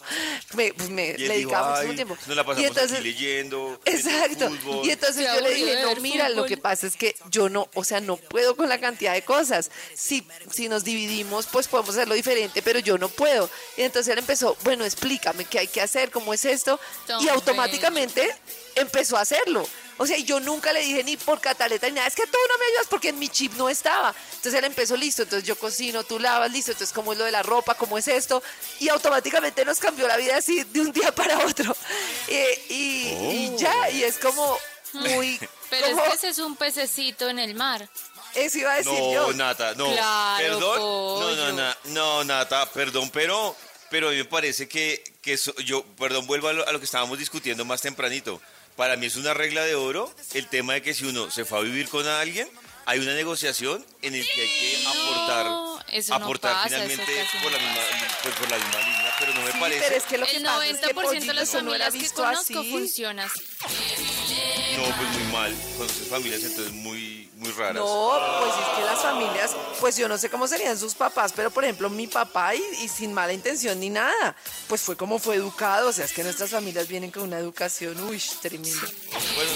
[0.53, 2.17] me, pues me Y él dijo, dedicaba muchísimo "Ay, tiempo.
[2.27, 4.49] nos la pasamos y entonces, aquí leyendo, Exacto.
[4.49, 4.85] fútbol".
[4.85, 6.47] Y entonces yo le dije, no, mira, lo fútbol".
[6.49, 9.69] que pasa es que yo no, o sea, no puedo con la cantidad de cosas.
[9.95, 13.49] Si, si nos dividimos, pues podemos hacerlo diferente, pero yo no puedo.
[13.77, 16.79] Y entonces él empezó, bueno, explícame qué hay que hacer, cómo es esto.
[17.21, 18.35] y automáticamente
[18.75, 19.67] empezó a hacerlo.
[19.97, 22.37] O sea, y yo nunca le dije ni por cataleta ni nada, es que tú
[22.49, 24.15] no me ayudas porque en mi chip no estaba.
[24.35, 27.31] Entonces él empezó, listo, entonces yo cocino, tú lavas, listo, entonces cómo es lo de
[27.31, 28.41] la ropa, cómo es esto.
[28.79, 31.75] Y automáticamente nos cambió la vida así de un día para otro.
[32.29, 34.57] Eh, y, y ya, y es como
[34.93, 35.39] muy...
[35.69, 37.87] Pero como- es que ese es un pececito en el mar.
[38.35, 39.33] Eso iba a decir No, yo.
[39.33, 39.91] Nata, no.
[39.91, 40.77] Claro, Perdón.
[40.79, 41.35] No, pollo.
[41.35, 43.55] no, na- no, Nata, perdón, pero,
[43.89, 46.79] pero a mí me parece que, que eso- yo, perdón, vuelvo a lo, a lo
[46.79, 48.41] que estábamos discutiendo más tempranito.
[48.75, 51.59] Para mí es una regla de oro el tema de que si uno se fue
[51.59, 52.49] a vivir con alguien,
[52.85, 57.27] hay una negociación en el que hay que aportar, eso no aportar pasa, eso finalmente
[57.35, 57.81] no por la misma,
[58.23, 59.81] pues, por la misma línea, pero no me Sí, parece.
[59.83, 61.99] pero es que lo que El pasa es que 90% de las no familias que
[61.99, 62.71] visto conozco así.
[62.71, 63.43] funciona así.
[64.77, 65.55] No, pues muy mal.
[65.77, 67.75] Conoces familias entonces muy, muy raras.
[67.75, 71.51] No, pues es que las familias, pues yo no sé cómo serían sus papás, pero
[71.51, 74.35] por ejemplo mi papá y, y sin mala intención ni nada,
[74.67, 77.99] pues fue como fue educado, o sea, es que nuestras familias vienen con una educación,
[78.03, 78.87] uy, tremenda.
[79.35, 79.51] Bueno,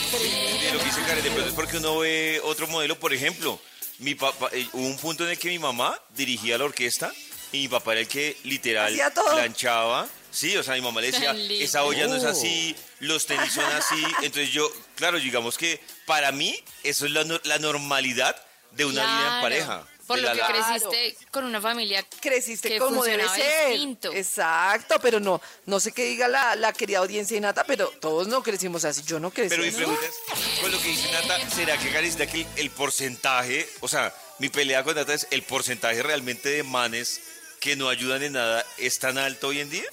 [0.62, 3.60] de lo que dice Karen, de pronto es porque uno ve otro modelo, por ejemplo,
[3.99, 7.12] mi papá, eh, hubo un punto en el que mi mamá dirigía la orquesta
[7.51, 8.93] y mi papá era el que literal
[9.34, 10.08] planchaba.
[10.36, 12.30] Sí, o sea, mi mamá le decía, esa olla no es Oh.
[12.30, 14.04] así, los tenis son así.
[14.21, 18.36] Entonces yo, claro, digamos que para mí eso es la, no- la normalidad
[18.71, 19.88] de una vida en pareja.
[20.08, 23.69] Por de lo que la- creciste con una familia Creciste que como debe ser.
[23.69, 24.12] distinto.
[24.13, 28.43] Exacto, pero no, no sé qué diga la, la querida audiencia innata, pero todos no
[28.43, 31.78] crecimos así, yo no crecí Pero mi pregunta es, con lo que dice Nata, ¿será
[31.78, 36.04] que Karencita que el, el porcentaje, o sea, mi pelea con Nata es el porcentaje
[36.04, 37.21] realmente de manes
[37.60, 39.86] que no ayudan en nada es tan alto hoy en día?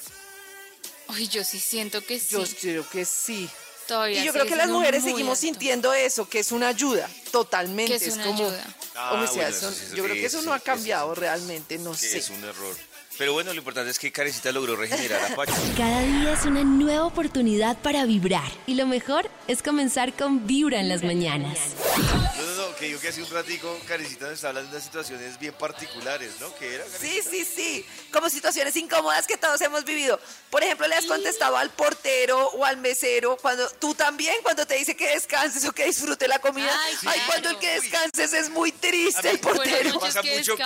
[1.13, 2.27] Ay, yo sí siento que sí.
[2.31, 3.49] Yo creo que sí.
[3.87, 5.41] Todavía Y yo creo que las mujeres seguimos alto.
[5.41, 7.99] sintiendo eso, que es una ayuda, totalmente.
[7.99, 8.65] Que es una como, ayuda.
[8.95, 11.79] Ah, o sea, bueno, eso- eso yo creo que eso eso no ha cambiado realmente,
[11.79, 12.19] no Que sé.
[12.19, 12.77] es un error.
[13.19, 15.53] Pero bueno, lo importante es que Karencita logró regenerar a Pacho.
[15.77, 18.51] Cada día es una nueva oportunidad para vibrar.
[18.67, 21.59] Y lo mejor es comenzar con Vibra en las mañanas.
[22.83, 26.33] Que digo que hace un ratico Karencita nos está hablando de unas situaciones bien particulares,
[26.41, 26.53] ¿no?
[26.57, 27.87] Que era Sí, sí, sí.
[28.13, 30.19] Como situaciones incómodas que todos hemos vivido.
[30.51, 34.75] Por ejemplo, le has contestado al portero o al mesero cuando tú también cuando te
[34.75, 36.77] dice que descanses o que disfrute la comida.
[37.07, 40.01] Ay, cuando el que descanses es muy triste mí el portero.
[40.01, 40.57] pasa que mucho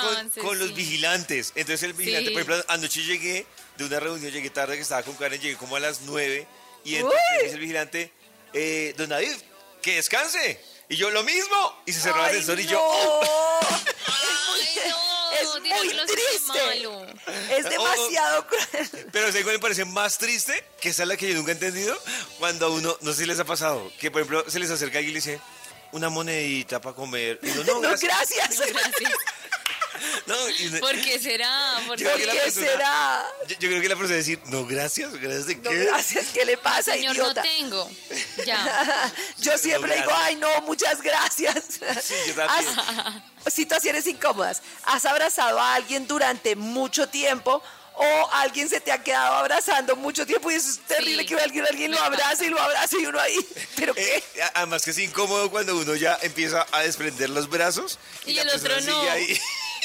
[0.40, 1.52] con, los vigilantes.
[1.55, 2.33] Entonces el vigilante, Sí.
[2.33, 3.44] por ejemplo, anoche llegué
[3.76, 6.48] de una reunión, llegué tarde que estaba con Karen, llegué como a las 9
[6.83, 7.48] y entonces Uy.
[7.50, 8.11] el vigilante,
[8.55, 9.37] eh, don David,
[9.83, 10.75] que descanse.
[10.88, 11.83] Y yo lo mismo.
[11.87, 12.70] Y se cerró el ascensor y no.
[12.70, 13.20] yo,
[14.07, 16.53] Ay, no, es muy triste.
[16.53, 17.07] malo.
[17.51, 19.09] Es demasiado cruel.
[19.12, 20.64] Pero ¿sabes cuál me parece más triste?
[20.81, 21.96] Que esa es la que yo nunca he entendido.
[22.38, 24.99] Cuando a uno, no sé si les ha pasado, que por ejemplo se les acerca
[24.99, 25.40] alguien y le dice,
[25.92, 27.38] una monedita para comer.
[27.42, 28.12] Y uno, no, No, gracias.
[28.37, 28.59] gracias.
[28.72, 29.12] Gracias.
[30.26, 31.80] No, y ¿Por qué será?
[31.87, 33.26] ¿Por Yo creo ¿Por que la qué persona- será?
[33.48, 35.76] yo, yo creo que la persona decir, no, gracias, gracias de No, qué.
[35.85, 36.26] gracias.
[36.35, 37.42] ¿Qué le pasa, Señor, idiota?
[37.42, 37.90] no tengo.
[38.44, 39.12] Ya.
[39.38, 40.26] Yo siempre digo, gracias.
[40.28, 41.80] ay, no, muchas gracias.
[41.80, 42.78] yo también.
[43.46, 44.62] Has- situaciones incómodas.
[44.85, 47.62] ¿Has abrazado a alguien durante mucho tiempo
[47.98, 51.37] o alguien se te ha quedado abrazando mucho tiempo y eso es terrible Sí, que
[51.40, 53.38] alguien, alguien lo me abrace y lo abrace y uno ahí?
[53.76, 54.16] ¿Pero qué?
[54.16, 58.42] Eh, además que es incómodo cuando uno ya empieza a desprender los brazos y, la
[58.42, 58.98] el otro persona no.
[59.00, 59.40] sigue ahí.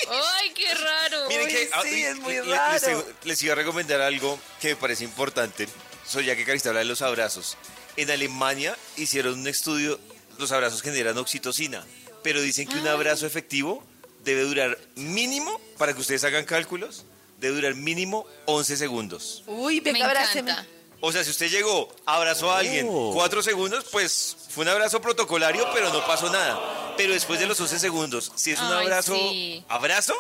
[0.10, 1.28] Ay, qué raro.
[1.30, 3.06] Miren que ah, sí, y- es muy raro.
[3.24, 5.68] Les, iba a recomendar algo que me parece importante.
[6.06, 7.58] Soy ya que Carista habla de los abrazos.
[7.98, 10.00] En Alemania hicieron un estudio,
[10.40, 11.86] los abrazos generan oxitocina,
[12.24, 12.94] pero dicen que un Ah.
[12.94, 13.84] abrazo efectivo
[14.24, 17.06] debe durar mínimo, para que ustedes hagan cálculos,
[17.40, 19.44] debe durar mínimo 11 segundos.
[19.48, 20.52] Uy, Me venga, abráceme.
[20.52, 20.70] encanta.
[21.04, 25.68] O sea, si usted llegó, abrazó a alguien cuatro segundos, pues fue un abrazo protocolario,
[25.74, 26.94] pero no pasó nada.
[26.96, 29.66] Pero después de los 11 segundos, si es un Ay, abrazo, sí.
[29.68, 30.14] abrazo,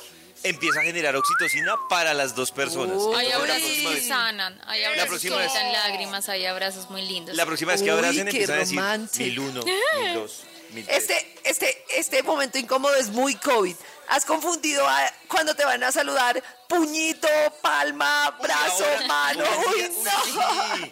[0.44, 2.98] empieza a generar oxitocina para las dos personas.
[2.98, 3.14] Uy.
[3.16, 7.36] Hay Entonces, la abrazos próxima que sanan, hay abrazos próxima lágrimas, hay abrazos muy lindos.
[7.36, 9.24] La próxima vez que abracen empiezan a decir romántico.
[9.24, 10.40] mil uno, mil dos,
[10.72, 10.98] mil tres.
[10.98, 13.76] Este, este, este momento incómodo es muy COVID.
[14.08, 17.28] Has confundido a- cuando te van a saludar puñito,
[17.62, 19.44] palma, brazo, Ahora, mano.
[19.76, 20.12] Uy, no.
[20.26, 20.92] sí.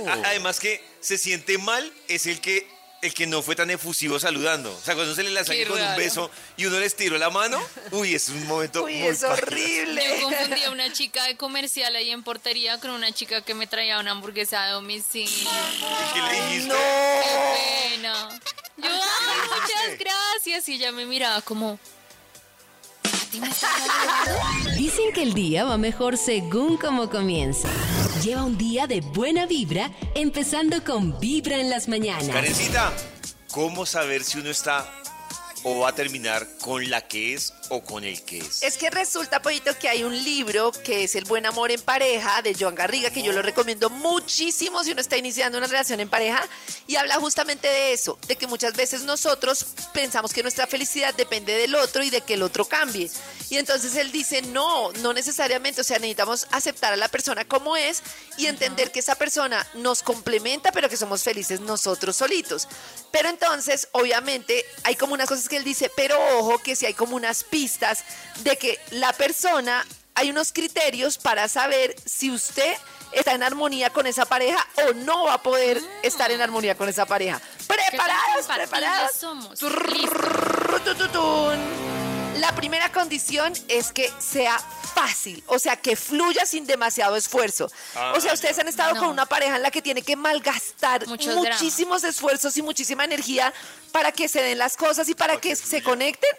[0.00, 3.68] Es- a- además que se siente mal es el que el que no fue tan
[3.68, 4.74] efusivo saludando.
[4.74, 7.62] O sea, cuando se le la con un beso y uno les tiró la mano,
[7.90, 10.02] uy, es un momento Uy, muy es horrible.
[10.20, 13.66] Yo confundí a una chica de comercial ahí en portería con una chica que me
[13.66, 15.50] traía una hamburguesa de domicilio.
[16.14, 16.68] ¿Qué le dijiste?
[16.68, 16.74] No.
[16.76, 18.40] Qué pena.
[18.78, 20.68] Yo, "Ay, muchas gracias.
[20.70, 21.78] Y ella me miraba como.
[24.76, 27.68] Dicen que el día va mejor según como comienza.
[28.22, 32.28] Lleva un día de buena vibra, empezando con Vibra en las mañanas.
[32.28, 32.92] Karencita,
[33.50, 34.88] ¿cómo saber si uno está
[35.64, 38.62] o va a terminar con la que es o con el que es?
[38.62, 42.42] Es que resulta, Pollito, que hay un libro que es El buen amor en pareja
[42.42, 46.08] de Joan Garriga, que yo lo recomiendo muchísimo si uno está iniciando una relación en
[46.08, 46.46] pareja,
[46.86, 51.54] y habla justamente de eso, de que muchas veces nosotros pensamos que nuestra felicidad depende
[51.56, 53.10] del otro y de que el otro cambie.
[53.50, 57.76] Y entonces él dice, no, no necesariamente, o sea, necesitamos aceptar a la persona como
[57.76, 58.02] es
[58.36, 62.68] y entender que esa persona nos complementa, pero que somos felices nosotros solitos.
[63.10, 66.94] Pero entonces, obviamente, hay como unas cosas que él dice, pero ojo que si hay
[66.94, 68.02] como unas pistas
[68.42, 69.86] de que la persona,
[70.16, 72.74] hay unos criterios para saber si usted
[73.12, 76.88] está en armonía con esa pareja o no va a poder estar en armonía con
[76.88, 77.40] esa pareja.
[77.58, 78.46] ¿Qué tan ¿Preparados?
[78.46, 79.10] ¿Preparados?
[79.16, 79.60] somos?
[82.40, 84.58] La primera condición es que sea
[84.94, 87.70] fácil, o sea, que fluya sin demasiado esfuerzo.
[88.16, 89.00] o sea, ustedes han estado No.
[89.00, 91.50] con una pareja en la que tiene que malgastar Mucho drama.
[91.50, 93.54] muchísimos esfuerzos y muchísima energía
[93.92, 96.30] para que se den las cosas y para que se conecten.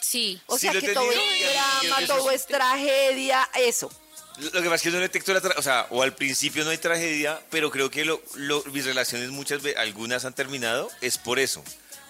[0.00, 0.40] Sí.
[0.46, 1.52] O Sí, sea, lo he que todo tenido y- y es
[1.90, 3.90] drama, todo es- es tragedia, eso.
[4.38, 6.70] Lo que pasa es que no detecto la tra- o sea, o al principio no
[6.70, 11.18] hay tragedia, pero creo que lo, lo- mis relaciones muchas veces, algunas han terminado, es
[11.18, 11.62] por eso.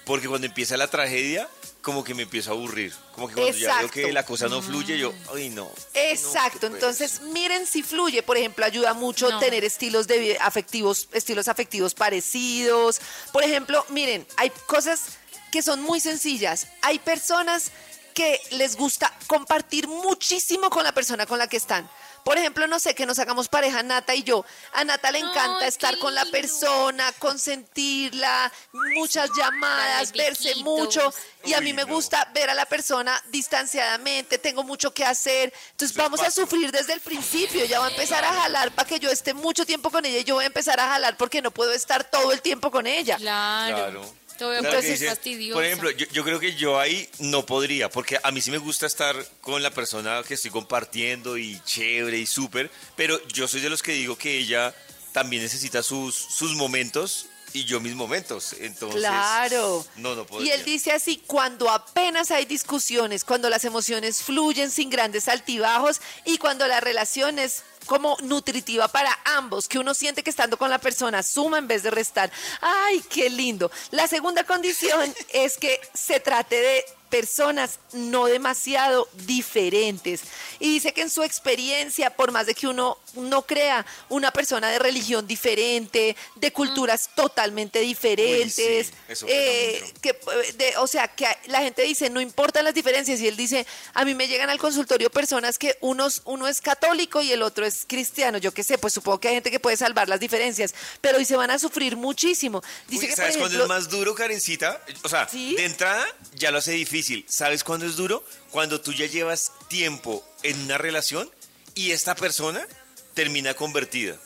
[0.04, 1.48] Porque cuando empieza la tragedia,
[1.82, 2.92] como que me empiezo a aburrir.
[3.12, 5.70] Como que cuando ya veo que la cosa no fluye, yo, ay no.
[5.94, 9.38] Exacto, no, qué entonces miren si fluye, por ejemplo, ayuda mucho No.
[9.38, 13.00] tener estilos de afectivos, estilos afectivos parecidos.
[13.32, 15.18] Por ejemplo, miren, hay cosas
[15.50, 16.68] que son muy sencillas.
[16.82, 17.72] Hay personas
[18.14, 21.88] que les gusta compartir muchísimo con la persona con la que están.
[22.24, 24.44] Por ejemplo, no sé, que nos hagamos pareja Nata y yo.
[24.72, 28.52] A Nata le encanta estar con la persona, consentirla,
[28.96, 31.14] muchas llamadas, verse mucho.
[31.44, 35.52] Y a mí me gusta ver a la persona distanciadamente, tengo mucho que hacer.
[35.70, 37.64] Entonces vamos a sufrir desde el principio.
[37.64, 40.24] Ya va a empezar a jalar para que yo esté mucho tiempo con ella y
[40.24, 43.16] yo voy a empezar a jalar porque no puedo estar todo el tiempo con ella.
[43.16, 44.17] Claro.
[44.38, 45.54] Claro parecer dice, fastidiosa.
[45.54, 48.58] Por ejemplo, yo, yo creo que yo ahí no podría, porque a mí sí me
[48.58, 53.60] gusta estar con la persona que estoy compartiendo y chévere y súper, pero yo soy
[53.60, 54.74] de los que digo que ella
[55.12, 58.52] también necesita sus, sus momentos y yo mis momentos.
[58.60, 59.84] Entonces, Claro.
[59.96, 60.54] No, no Y podría.
[60.54, 66.36] él dice así, cuando apenas hay discusiones, cuando las emociones fluyen sin grandes altibajos y
[66.38, 70.78] cuando la relación es como nutritiva para ambos, que uno siente que estando con la
[70.78, 72.30] persona suma en vez de restar.
[72.60, 73.70] ¡Ay, qué lindo!
[73.90, 80.20] La segunda condición es que se trate de personas no demasiado diferentes.
[80.60, 84.68] Y dice que en su experiencia, por más de que uno no crea una persona
[84.68, 88.92] de religión diferente, de culturas totalmente diferentes,
[89.26, 93.28] eh, que, eh, de- o sea, que la gente dice, no importan las diferencias, y
[93.28, 97.32] él dice, a mí me llegan al consultorio personas que unos, uno es católico y
[97.32, 100.08] el otro es cristiano, yo qué sé, pues supongo que hay gente que puede salvar
[100.08, 102.62] las diferencias, pero hoy se van a sufrir muchísimo.
[102.88, 104.82] Dice Uy, que, ¿Sabes cuándo es más duro, Karencita?
[105.02, 105.54] O sea, ¿Sí?
[105.56, 107.24] de entrada ya lo hace difícil.
[107.28, 108.24] ¿Sabes cuándo es duro?
[108.50, 111.30] Cuando tú ya llevas tiempo en una relación
[111.74, 112.66] y esta persona
[113.14, 114.16] termina convertida.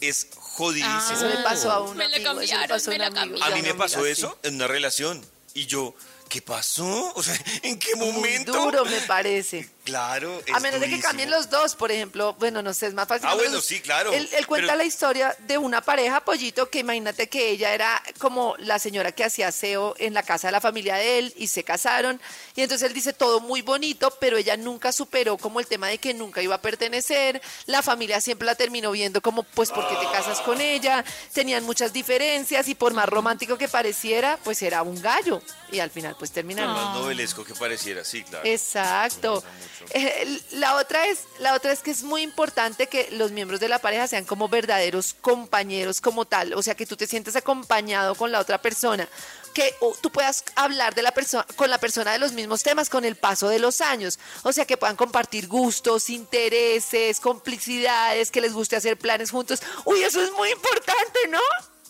[0.00, 0.92] Es jodidísimo.
[0.92, 3.44] Ah, Eso le pasó a un Me amigo, cambiaron, pasó a me un la amigo.
[3.44, 4.20] A mí me pasó amiga, sí.
[4.22, 5.94] eso en una relación y yo,
[6.28, 7.12] ¿qué pasó?
[7.14, 8.52] O sea, ¿en qué Muy momento?
[8.52, 9.68] duro, me parece.
[9.86, 12.94] Claro, es A menos de que cambien los dos, por ejemplo, bueno, no sé, es
[12.94, 13.28] más fácil.
[13.30, 16.80] Ah, bueno, sí, claro, Él, él cuenta pero- la historia de una pareja, Pollito, que
[16.80, 20.60] imagínate que ella era como la señora que hacía aseo en la casa de la
[20.60, 22.20] familia de él y se casaron.
[22.56, 25.98] Y entonces él dice todo muy bonito, pero ella nunca superó como el tema de
[25.98, 27.40] que nunca iba a pertenecer.
[27.66, 31.04] La familia siempre la terminó viendo como, pues, ¿por qué te casas con ella?
[31.32, 35.40] Tenían muchas diferencias y por más romántico que pareciera, pues era un gallo.
[35.70, 36.72] Y al final, pues terminaron.
[36.74, 38.44] Más novelesco que pareciera, sí, claro.
[38.46, 39.44] Exacto.
[39.90, 43.68] Eh, la otra es, la otra es que es muy importante que los miembros de
[43.68, 48.14] la pareja sean como verdaderos compañeros como tal, o sea que tú te sientes acompañado
[48.14, 49.08] con la otra persona,
[49.54, 53.04] que tú puedas hablar de la persona con la persona de los mismos temas con
[53.04, 58.52] el paso de los años, o sea que puedan compartir gustos, intereses, complicidades, que les
[58.52, 59.62] guste hacer planes juntos.
[59.84, 61.40] Uy, eso es muy importante, ¿no?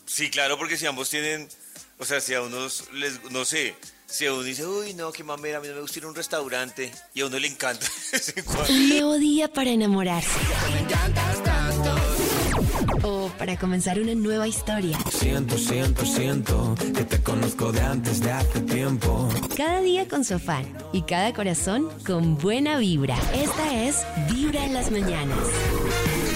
[0.06, 1.48] Sí, claro, porque si ambos tienen,
[1.98, 3.74] o sea, si a unos les, no sé,
[4.06, 6.08] si a uno dice, uy, no, qué mamera, a mí no me gusta ir a
[6.08, 7.86] un restaurante, y a uno le encanta.
[8.68, 10.38] Un nuevo día para enamorarse.
[13.38, 14.98] Para comenzar una nueva historia.
[15.10, 19.28] Siento, siento, siento que te conozco de antes de hace tiempo.
[19.56, 23.16] Cada día con su afán y cada corazón con buena vibra.
[23.34, 25.38] Esta es Vibra en las mañanas.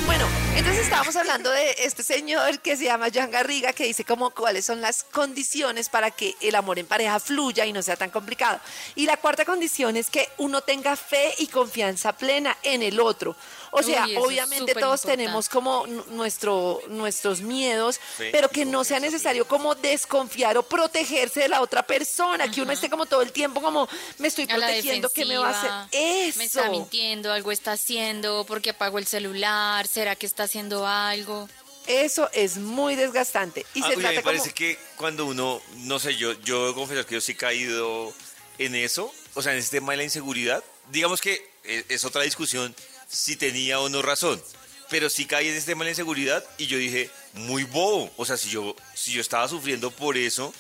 [0.07, 0.27] Bueno,
[0.57, 4.65] entonces estábamos hablando de este señor que se llama Jan Garriga, que dice como cuáles
[4.65, 8.59] son las condiciones para que el amor en pareja fluya y no sea tan complicado.
[8.97, 13.37] Y la cuarta condición es que uno tenga fe y confianza plena en el otro.
[13.73, 15.17] O sea, Uy, obviamente todos importante.
[15.17, 21.41] tenemos como nuestro, nuestros miedos, Sí, pero que no sea necesario como desconfiar o protegerse
[21.41, 25.09] de la otra persona, que uno esté como todo el tiempo como me estoy protegiendo,
[25.11, 25.99] ¿qué me va a hacer?
[26.29, 26.39] Eso.
[26.39, 31.49] Me está mintiendo, algo está haciendo, porque apagó el celular, ¿será que está haciendo algo?
[31.87, 33.65] Eso es muy desgastante.
[33.75, 34.55] Y Ah, se trata me parece como...
[34.57, 38.13] que cuando uno, no sé, yo, yo confesar que yo sí he caído
[38.59, 40.63] en eso, o sea, en ese tema de la inseguridad.
[40.91, 42.75] Digamos que eh, es otra discusión
[43.11, 44.43] si tenía o no razón,
[44.89, 48.25] pero sí caí en ese tema de la inseguridad y yo dije, muy bobo, o
[48.25, 50.55] sea, si yo, si yo estaba sufriendo por eso,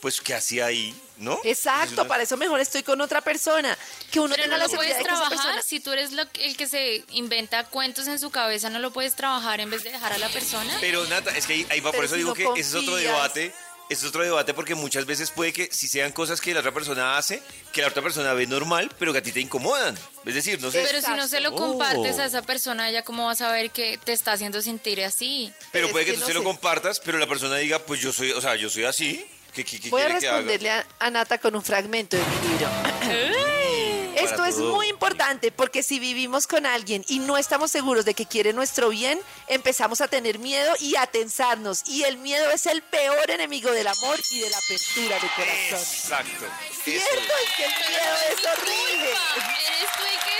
[0.00, 0.94] pues ¿qué hacía ahí?
[1.18, 1.40] ¿No?
[1.44, 3.76] Exacto, Es una- para eso mejor estoy con otra persona.
[4.10, 5.30] Que uno Pero tenga no la lo puedes de que trabajar.
[5.30, 5.62] persona...
[5.62, 9.16] Si tú eres lo- el que se inventa cuentos en su cabeza, no lo puedes
[9.16, 10.76] trabajar en vez de dejar a la persona.
[10.80, 12.74] Pero Nata, es que ahí, ahí va, por eso si digo no que ese es
[12.74, 13.54] otro debate.
[13.88, 17.16] Es otro debate porque muchas veces puede que si sean cosas que la otra persona
[17.16, 17.40] hace,
[17.72, 19.96] que la otra persona ve normal, pero que a ti te incomodan.
[20.24, 20.82] Es decir, no sé.
[20.84, 21.56] Pero si no se lo Oh.
[21.56, 25.52] compartes a esa persona, ella cómo va a saber que te está haciendo sentir así.
[25.70, 26.44] Pero Es puede que, que tú no se lo sé.
[26.46, 29.24] compartas, pero la persona diga, pues yo soy, o sea, yo soy así.
[29.54, 30.36] ¿Qué, qué, qué Voy a quiere que haga?
[30.38, 32.68] responderle a, a Nata con un fragmento de mi libro.
[34.16, 34.74] Esto es todo.
[34.74, 38.88] muy importante porque si vivimos con alguien y no estamos seguros de que quiere nuestro
[38.88, 41.82] bien, empezamos a tener miedo y a tensarnos.
[41.86, 45.78] Y el miedo es el peor enemigo del amor y de la apertura de corazón.
[45.78, 46.46] Exacto.
[46.82, 49.10] Cierto, es que el miedo es horrible.
[49.10, 50.36] Eres tú el que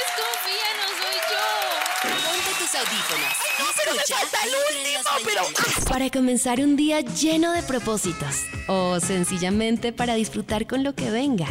[0.76, 1.66] no soy yo.
[2.26, 3.34] Ponte tus audífonos.
[3.58, 5.88] No, pero me falta el último, pero...
[5.88, 8.36] Para comenzar un día lleno de propósitos.
[8.68, 11.46] O sencillamente para disfrutar con lo que venga.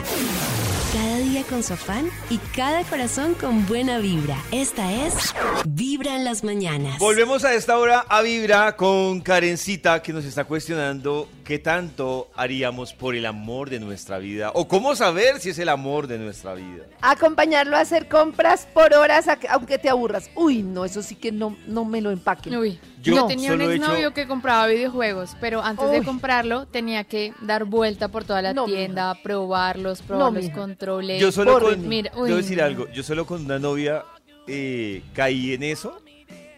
[1.44, 4.38] Con su afán y cada corazón con buena vibra.
[4.54, 5.34] Esta es
[5.68, 6.98] Vibra en las mañanas.
[6.98, 12.92] Volvemos a esta hora a Vibra con Karencita que nos está cuestionando qué tanto haríamos
[12.94, 16.56] por el amor de nuestra vida o cómo saber si es el amor de nuestra
[16.56, 16.84] vida.
[17.02, 20.30] Acompañarlo a hacer compras por horas, a- aunque te aburras.
[20.36, 22.58] Uy, no, eso sí que no, no me lo empaquen.
[22.58, 27.04] Uy, Yo yo, tenía un exnovio hecho- que compraba videojuegos, pero antes de comprarlo tenía
[27.04, 30.56] que dar vuelta por toda la No, tienda, probarlos, probar los mija.
[30.56, 31.22] controles.
[31.22, 34.04] Yo solo Por- con, Mira, debo uy, decir algo, yo solo con una novia
[34.48, 36.02] eh, caí en eso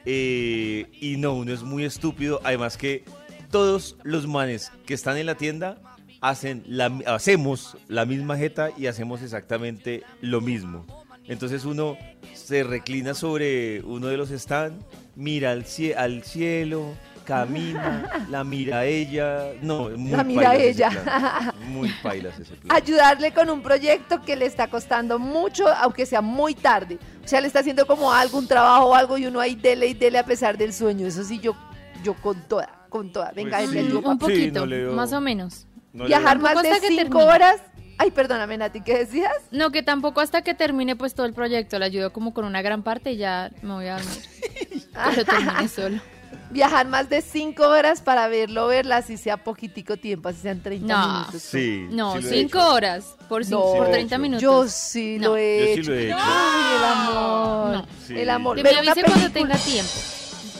[0.05, 3.03] eh, y no, uno es muy estúpido, además que
[3.51, 5.77] todos los manes que están en la tienda
[6.21, 10.85] hacen la, hacemos la misma jeta y hacemos exactamente lo mismo.
[11.25, 11.97] Entonces uno
[12.33, 14.83] se reclina sobre uno de los stands,
[15.15, 16.93] mira al, cie- al cielo,
[17.25, 20.89] camina, la mira a ella, no, muy La mira a ese ella.
[20.89, 22.75] plan, Muy pailas ese plan.
[22.75, 26.97] Ayudarle con un proyecto que le está costando mucho, aunque sea muy tarde.
[27.23, 29.93] O sea, le está haciendo como algún trabajo o algo y uno ahí dele y
[29.93, 31.05] dele a pesar del sueño.
[31.05, 31.55] Eso sí, yo,
[32.03, 33.31] yo con toda, con toda.
[33.31, 33.77] Venga, Pues sí.
[33.79, 34.13] ayudo, un.
[34.13, 35.65] Sí, poquito, no más o menos.
[35.93, 37.23] No Viajar más de cinco termine.
[37.23, 37.61] horas.
[37.99, 39.33] Ay, perdóname, Nati, ¿qué decías?
[39.49, 41.79] No, que tampoco hasta que termine pues todo el proyecto.
[41.79, 44.23] Le ayudo como con una gran parte y ya me voy a dormir.
[45.17, 45.99] Lo termine solo.
[46.51, 50.95] Viajar más de cinco horas para verlo, verla, así sea poquitico tiempo, así sean 30
[50.95, 51.07] No.
[51.19, 51.41] minutos.
[51.41, 51.87] Sí.
[51.89, 52.71] No, sí lo he cinco hecho.
[52.73, 54.41] horas por, cin- No, por Sí, 30 yo- minutos.
[54.43, 55.29] Yo sí No.
[55.29, 55.91] lo he Yo sí hecho.
[55.91, 56.17] lo he hecho.
[56.19, 57.71] Ay, el amor.
[57.75, 57.87] No.
[58.05, 58.13] Sí.
[58.17, 58.55] El amor.
[58.57, 59.91] Que me avise cuando tenga tiempo.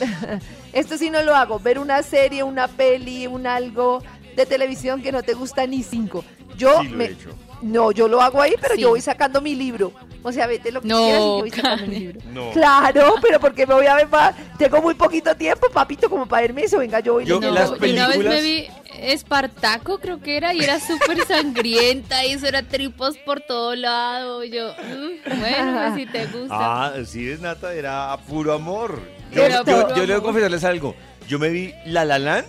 [0.78, 1.58] Esto sí no lo hago.
[1.58, 4.00] Ver una serie, una peli, un algo
[4.36, 6.24] de televisión que no te gusta ni cinco.
[6.56, 7.04] Yo Sí lo he me.
[7.06, 7.30] hecho.
[7.62, 8.82] No, yo lo hago ahí, pero Sí.
[8.82, 9.92] yo voy sacando mi libro.
[10.22, 12.20] O sea, vete lo que No, quieras y yo voy sacando mi libro.
[12.32, 12.50] No.
[12.52, 16.42] Claro, pero porque me voy a ver pa- Tengo muy poquito tiempo, papito, como para
[16.42, 16.78] verme eso.
[16.78, 18.66] Venga, yo voy Yo- No, las y una vez películas- me vi
[19.00, 24.44] Espartaco, creo que era, y era súper sangrienta, y eso era tripos por todo lado.
[24.44, 26.48] Yo, mm, bueno, pues si te gusta.
[26.50, 29.00] Ah, sí es nata, era a puro amor.
[29.32, 30.22] Yo, yo- puro yo le voy a amor.
[30.22, 30.94] confesarles algo.
[31.28, 32.46] Yo me vi La La Land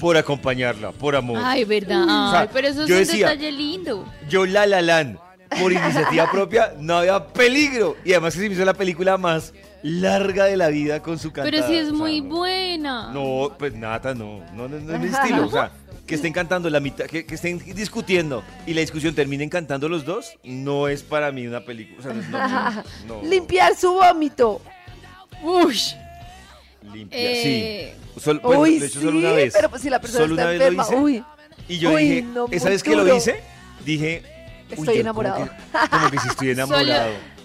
[0.00, 1.38] por acompañarla, por amor.
[1.42, 2.02] Ay, verdad.
[2.04, 4.04] O sea, Ay, pero eso es yo un decía- detalle lindo.
[4.28, 5.18] Yo La La Land,
[5.60, 7.96] por iniciativa propia, no había peligro.
[8.04, 11.32] Y además que se me hizo la película más larga de la vida con su
[11.32, 11.50] cantada.
[11.50, 12.36] Pero sí es o sea, muy no.
[12.36, 13.12] buena.
[13.12, 14.40] No, pues nata, no.
[14.54, 15.46] No, no, no es mi estilo.
[15.46, 15.70] O sea,
[16.06, 20.06] que estén cantando la mitad, que, que estén discutiendo y la discusión terminen cantando los
[20.06, 21.98] dos, no es para mí una película.
[21.98, 22.84] O sea, no, no, no,
[23.22, 23.28] no.
[23.28, 24.60] Limpiar su vómito.
[25.42, 25.78] Uy.
[26.92, 28.20] Limpia, Eh, sí.
[28.20, 29.52] Sol- bueno, Uy, lo he hecho sí, solo una vez.
[29.54, 30.96] pero pues si la persona Solo está una vez lo hice.
[30.96, 31.24] Uy,
[31.68, 33.40] Y yo Uy, dije, no, ¿esa vez que lo hice?
[33.84, 34.22] Dije,
[34.70, 35.36] uy, Estoy yo enamorado.
[35.36, 35.48] Como
[35.82, 36.86] que, como que si estoy enamorado.
[36.86, 37.37] Solo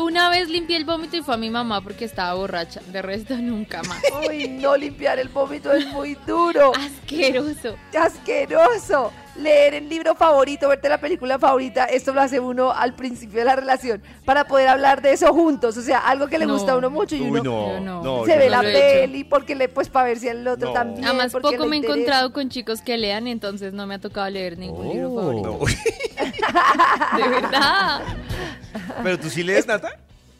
[0.00, 2.80] una vez limpié el vómito y fue a mi mamá porque estaba borracha.
[2.90, 4.02] De resto, nunca más.
[4.28, 6.72] uy, no limpiar el vómito es muy duro.
[6.74, 7.76] Asqueroso.
[7.98, 9.12] asqueroso.
[9.34, 13.46] Leer el libro favorito, verte la película favorita, esto lo hace uno al principio de
[13.46, 15.74] la relación para poder hablar de eso juntos.
[15.78, 16.52] O sea, algo que le No.
[16.52, 18.02] gusta a uno mucho y Uy, uno no, no.
[18.02, 18.24] no.
[18.26, 20.74] se ve no la peli porque le pues para ver si el otro No.
[20.74, 21.06] también.
[21.06, 24.28] Además, poco le me he encontrado con chicos que lean, entonces no me ha tocado
[24.28, 25.58] leer ningún libro favorito.
[25.60, 27.18] No.
[27.24, 28.02] De verdad.
[29.02, 29.90] Pero tú sí lees, Nata.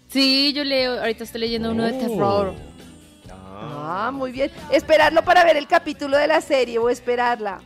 [0.08, 0.98] Sí, yo leo.
[1.00, 1.98] Ahorita estoy leyendo uno de Oh.
[1.98, 2.54] terror.
[3.84, 4.50] Ah, muy bien.
[4.70, 7.60] Esperarlo para ver el capítulo de la serie o esperarla.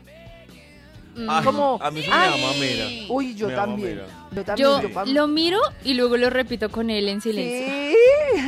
[1.28, 2.30] Ay, Como- a mí eso me Ay.
[2.40, 2.86] da mamera.
[3.08, 3.96] Uy, yo Me da también.
[3.96, 4.28] mamera.
[4.32, 4.68] Yo también.
[4.68, 7.66] Yo yo pam- lo miro y luego lo repito con él en silencio.
[7.66, 7.96] Sí.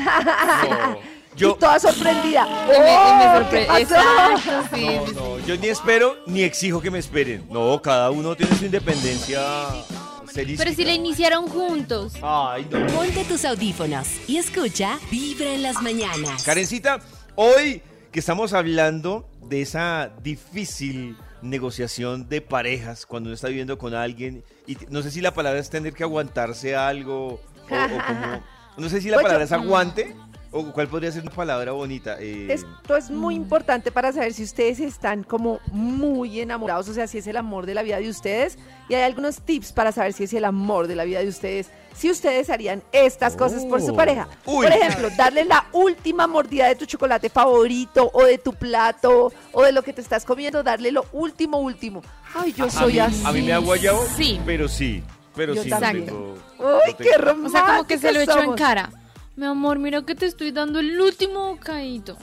[0.68, 0.98] No,
[1.36, 2.46] yo, Y toda sorprendida.
[2.66, 3.78] Y me, y me ¡Oh, sorpre- ¿qué pasó?
[3.94, 4.84] Exacto, sí.
[4.86, 7.46] no, sí, no, yo ni espero ni exijo que me esperen.
[7.48, 9.40] No, cada uno tiene su independencia
[10.28, 10.64] serística.
[10.64, 12.14] Pero si la iniciaron juntos.
[12.22, 12.86] Ay, no.
[12.86, 16.44] Ponte tus audífonos y escucha Vibra en las mañanas.
[16.44, 17.00] Karencita,
[17.34, 23.94] hoy que estamos hablando de esa difícil negociación de parejas cuando uno está viviendo con
[23.94, 28.42] alguien y no sé si la palabra es tener que aguantarse algo o, o como
[28.76, 30.16] no sé si la Pues palabra es aguante
[30.50, 34.44] o cuál podría ser una palabra bonita eh, Esto es muy importante para saber si
[34.44, 38.08] ustedes están como muy enamorados, o sea, si es el amor de la vida de
[38.08, 38.58] ustedes.
[38.88, 41.68] Y hay algunos tips para saber si es el amor de la vida de ustedes.
[41.94, 43.96] Si ustedes harían estas cosas por su Oh.
[43.96, 44.28] pareja.
[44.46, 44.64] Uy.
[44.66, 49.62] Por ejemplo, darle la última mordida de tu chocolate favorito o de tu plato o
[49.62, 52.02] de lo que te estás comiendo, darle lo último, último.
[52.34, 53.22] Ay, yo a soy mí, así.
[53.26, 54.40] a mí me ha guayado Sí.
[54.46, 55.02] pero sí
[55.36, 56.06] pero Yo sí también.
[56.06, 58.56] tengo- Uy, no qué tengo- románticos O sea, como que se lo echo en somos.
[58.56, 58.90] cara.
[59.38, 62.16] Mi amor, mira que te estoy dando el último bocadito.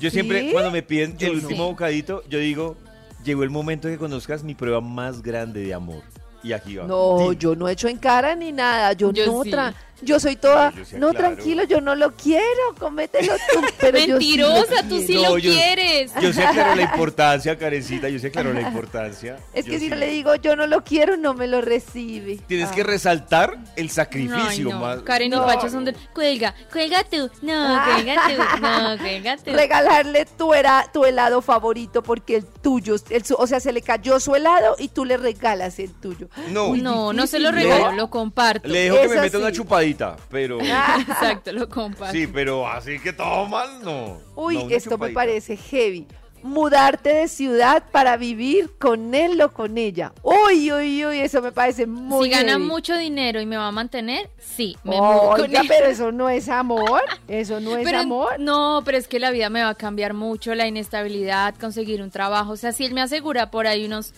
[0.00, 0.52] yo siempre ¿Sí?
[0.52, 1.42] cuando me piden Yo el no.
[1.42, 2.76] último bocadito yo digo
[3.22, 6.02] llegó el momento de que conozcas mi prueba más grande de amor
[6.42, 8.94] y aquí va No, yo no he hecho en cara ni nada.
[8.94, 9.50] Yo, Yo no sí.
[9.50, 13.60] tra- Yo soy toda, yo no, tranquilo, yo no lo quiero, comételo tú.
[13.80, 16.12] Pero yo sí lo Mentirosa, tú sí lo No, yo- quieres.
[16.20, 19.36] Yo sé aclaro la importancia, Karencita, yo sé aclaro la importancia.
[19.54, 19.90] Es que Yo si sí.
[19.90, 22.38] no le digo, yo no lo quiero, no me lo recibe.
[22.46, 22.74] Tienes Ah.
[22.74, 24.80] que resaltar el sacrificio Ay, no.
[24.80, 25.02] más.
[25.02, 25.42] Karen No.
[25.44, 25.94] y Pacho son de.
[26.12, 27.30] Cuelga, cuelga tú.
[27.42, 28.60] No, cuelga tú.
[28.60, 29.52] No, cuelga tú.
[29.52, 33.82] Regalarle tu, era, tu helado favorito porque el tuyo, el su- o sea, se le
[33.82, 36.28] cayó su helado y tú le regalas el tuyo.
[36.50, 37.96] No, Muy No, no se lo regalo, ¿no?
[37.96, 38.68] lo comparto.
[38.68, 39.54] le dejo que me meta una sí.
[39.96, 40.58] Chupadita, pero.
[41.00, 42.12] Exacto, lo comparto.
[42.12, 44.18] Sí, pero así que todo mal, no.
[44.34, 46.06] Uy, No, esto me parece heavy.
[46.44, 50.12] Mudarte de ciudad para vivir con él o con ella.
[50.24, 52.64] Uy, uy, uy, eso me parece muy si gana heavy.
[52.64, 55.66] mucho dinero y me va a mantener, sí, me mudo con Oiga, él.
[55.68, 57.02] pero eso no es amor.
[57.28, 58.40] Eso no es Pero- amor.
[58.40, 62.10] No, pero es que la vida me va a cambiar mucho, la inestabilidad, conseguir un
[62.10, 62.50] trabajo.
[62.50, 64.12] O sea, si él me asegura por ahí unos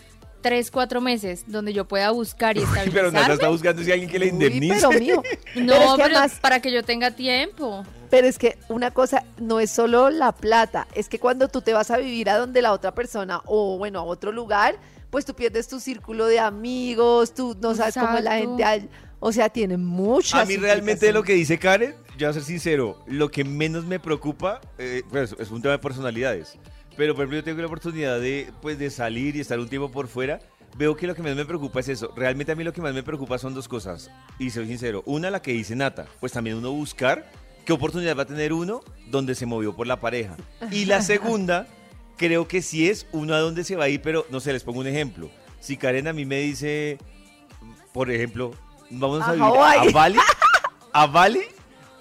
[0.45, 4.19] tres, cuatro meses donde yo pueda buscar y Pero Nata está buscando si alguien que
[4.19, 4.75] le Uy, indemnice.
[4.89, 5.23] pero mío.
[5.57, 7.83] No, pero es que pero además- para que yo tenga tiempo.
[8.11, 11.73] Pero es que una cosa no es solo la plata, es que cuando tú te
[11.73, 14.77] vas a vivir a donde la otra persona o bueno, a otro lugar,
[15.11, 18.49] pues tú pierdes tu círculo de amigos, tú no sabes cómo es la Exacto.
[18.51, 18.89] gente, hay-
[19.19, 22.43] o sea, tiene muchas A mí realmente lo que dice Karen, yo voy a ser
[22.45, 26.59] sincero, lo que menos me preocupa, eh, pues es un tema de personalidades.
[26.97, 29.91] Pero por ejemplo yo tengo la oportunidad de, pues, de salir y estar un tiempo
[29.91, 30.41] por fuera.
[30.77, 32.13] Veo que lo que menos me preocupa es eso.
[32.17, 34.11] Realmente a mí lo que más me preocupa son dos cosas.
[34.39, 35.03] Y soy sincero.
[35.07, 36.07] Una, la que dice Nata.
[36.21, 37.31] Pues también uno buscar
[37.65, 40.37] qué oportunidad va a tener uno donde se movió por la pareja.
[40.73, 41.67] Y la segunda,
[42.17, 44.65] creo que sí es uno a dónde se va a ir, pero no sé, les
[44.65, 45.31] pongo un ejemplo.
[45.61, 46.99] Si Karen a mí me dice,
[47.93, 48.51] por ejemplo,
[48.91, 49.89] vamos a, A vivir Hawái.
[49.89, 50.19] a Bali,
[50.93, 51.41] a Bali,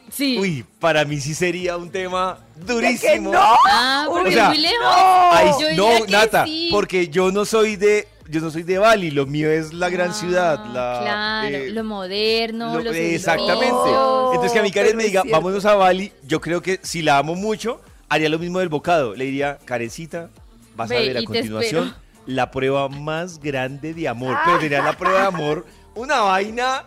[0.10, 0.38] Sí.
[0.39, 3.32] uy, para mí sí sería un tema ¿De que durísimo.
[3.34, 3.39] no?
[3.68, 4.86] Ah, porque O sea, muy lejos.
[4.86, 6.70] Ay, Yo no, diría que Nata, sí.
[6.72, 10.12] porque yo no soy de, yo no soy de Bali, lo mío es la gran
[10.12, 13.89] Ah, ciudad, la Claro, eh, lo moderno, lo- los exactamente.
[14.34, 15.38] Entonces que a mi Karen me diga, cierto.
[15.38, 19.16] vámonos a Bali, yo creo que si la amo mucho, haría lo mismo del bocado.
[19.16, 20.30] Le diría, Karencita,
[20.76, 21.95] vas a Ve, ver a continuación
[22.26, 24.38] la prueba más grande de amor.
[24.45, 26.86] Pero sería la prueba de amor una vaina,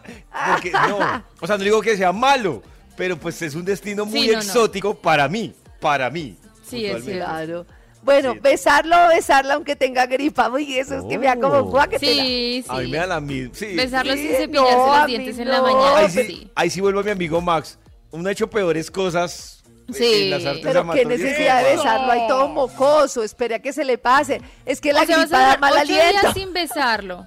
[0.53, 0.99] porque no,
[1.41, 2.63] o sea, no digo que sea malo,
[2.97, 4.39] pero pues es un destino muy Sí, no, no.
[4.41, 6.37] exótico para mí, para mí.
[6.69, 7.03] Sí, es.
[7.05, 7.67] Claro.
[8.03, 8.39] Bueno, Sí.
[8.41, 10.49] besarlo o besarla aunque tenga gripa.
[10.49, 11.65] Uy, eso es que me da como Oh.
[11.65, 12.23] guácatela.
[12.23, 12.91] Sí, A mí sí.
[12.93, 13.55] me da la misma.
[13.55, 13.67] Sí.
[13.75, 15.63] Besarlo Sí, sin cepillarse no, los dientes en la no.
[15.65, 15.97] mañana.
[15.99, 16.23] Ahí sí.
[16.25, 17.79] sí, ahí sí vuelvo a mi amigo Max.
[18.13, 19.53] Uno ha hecho peores cosas
[19.93, 23.73] Sí, en las artes Pero qué necesidad de besarlo, hay todo mocoso, espere a que
[23.73, 24.41] se le pase.
[24.65, 26.33] Es que la o gripa da mal ocho días aliento.
[26.35, 27.27] sin besarlo.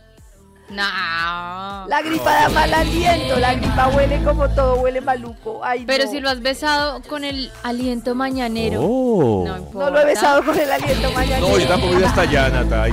[0.70, 0.84] No.
[1.88, 5.62] La gripa da mal aliento, la gripa huele como todo, huele maluco.
[5.64, 6.12] Ay, Pero no.
[6.12, 8.82] si lo has besado con el aliento mañanero.
[8.84, 9.44] Oh.
[9.48, 9.90] No importa.
[9.90, 11.40] No lo he besado con el aliento mañana.
[11.40, 12.86] No, yo tampoco voy hasta allá, Nata.
[12.86, 12.92] Sí.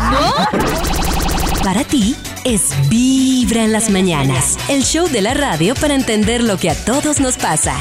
[1.62, 6.56] Para ti es Vibra en las mañanas, el show de la radio para entender lo
[6.58, 7.74] que a todos nos pasa.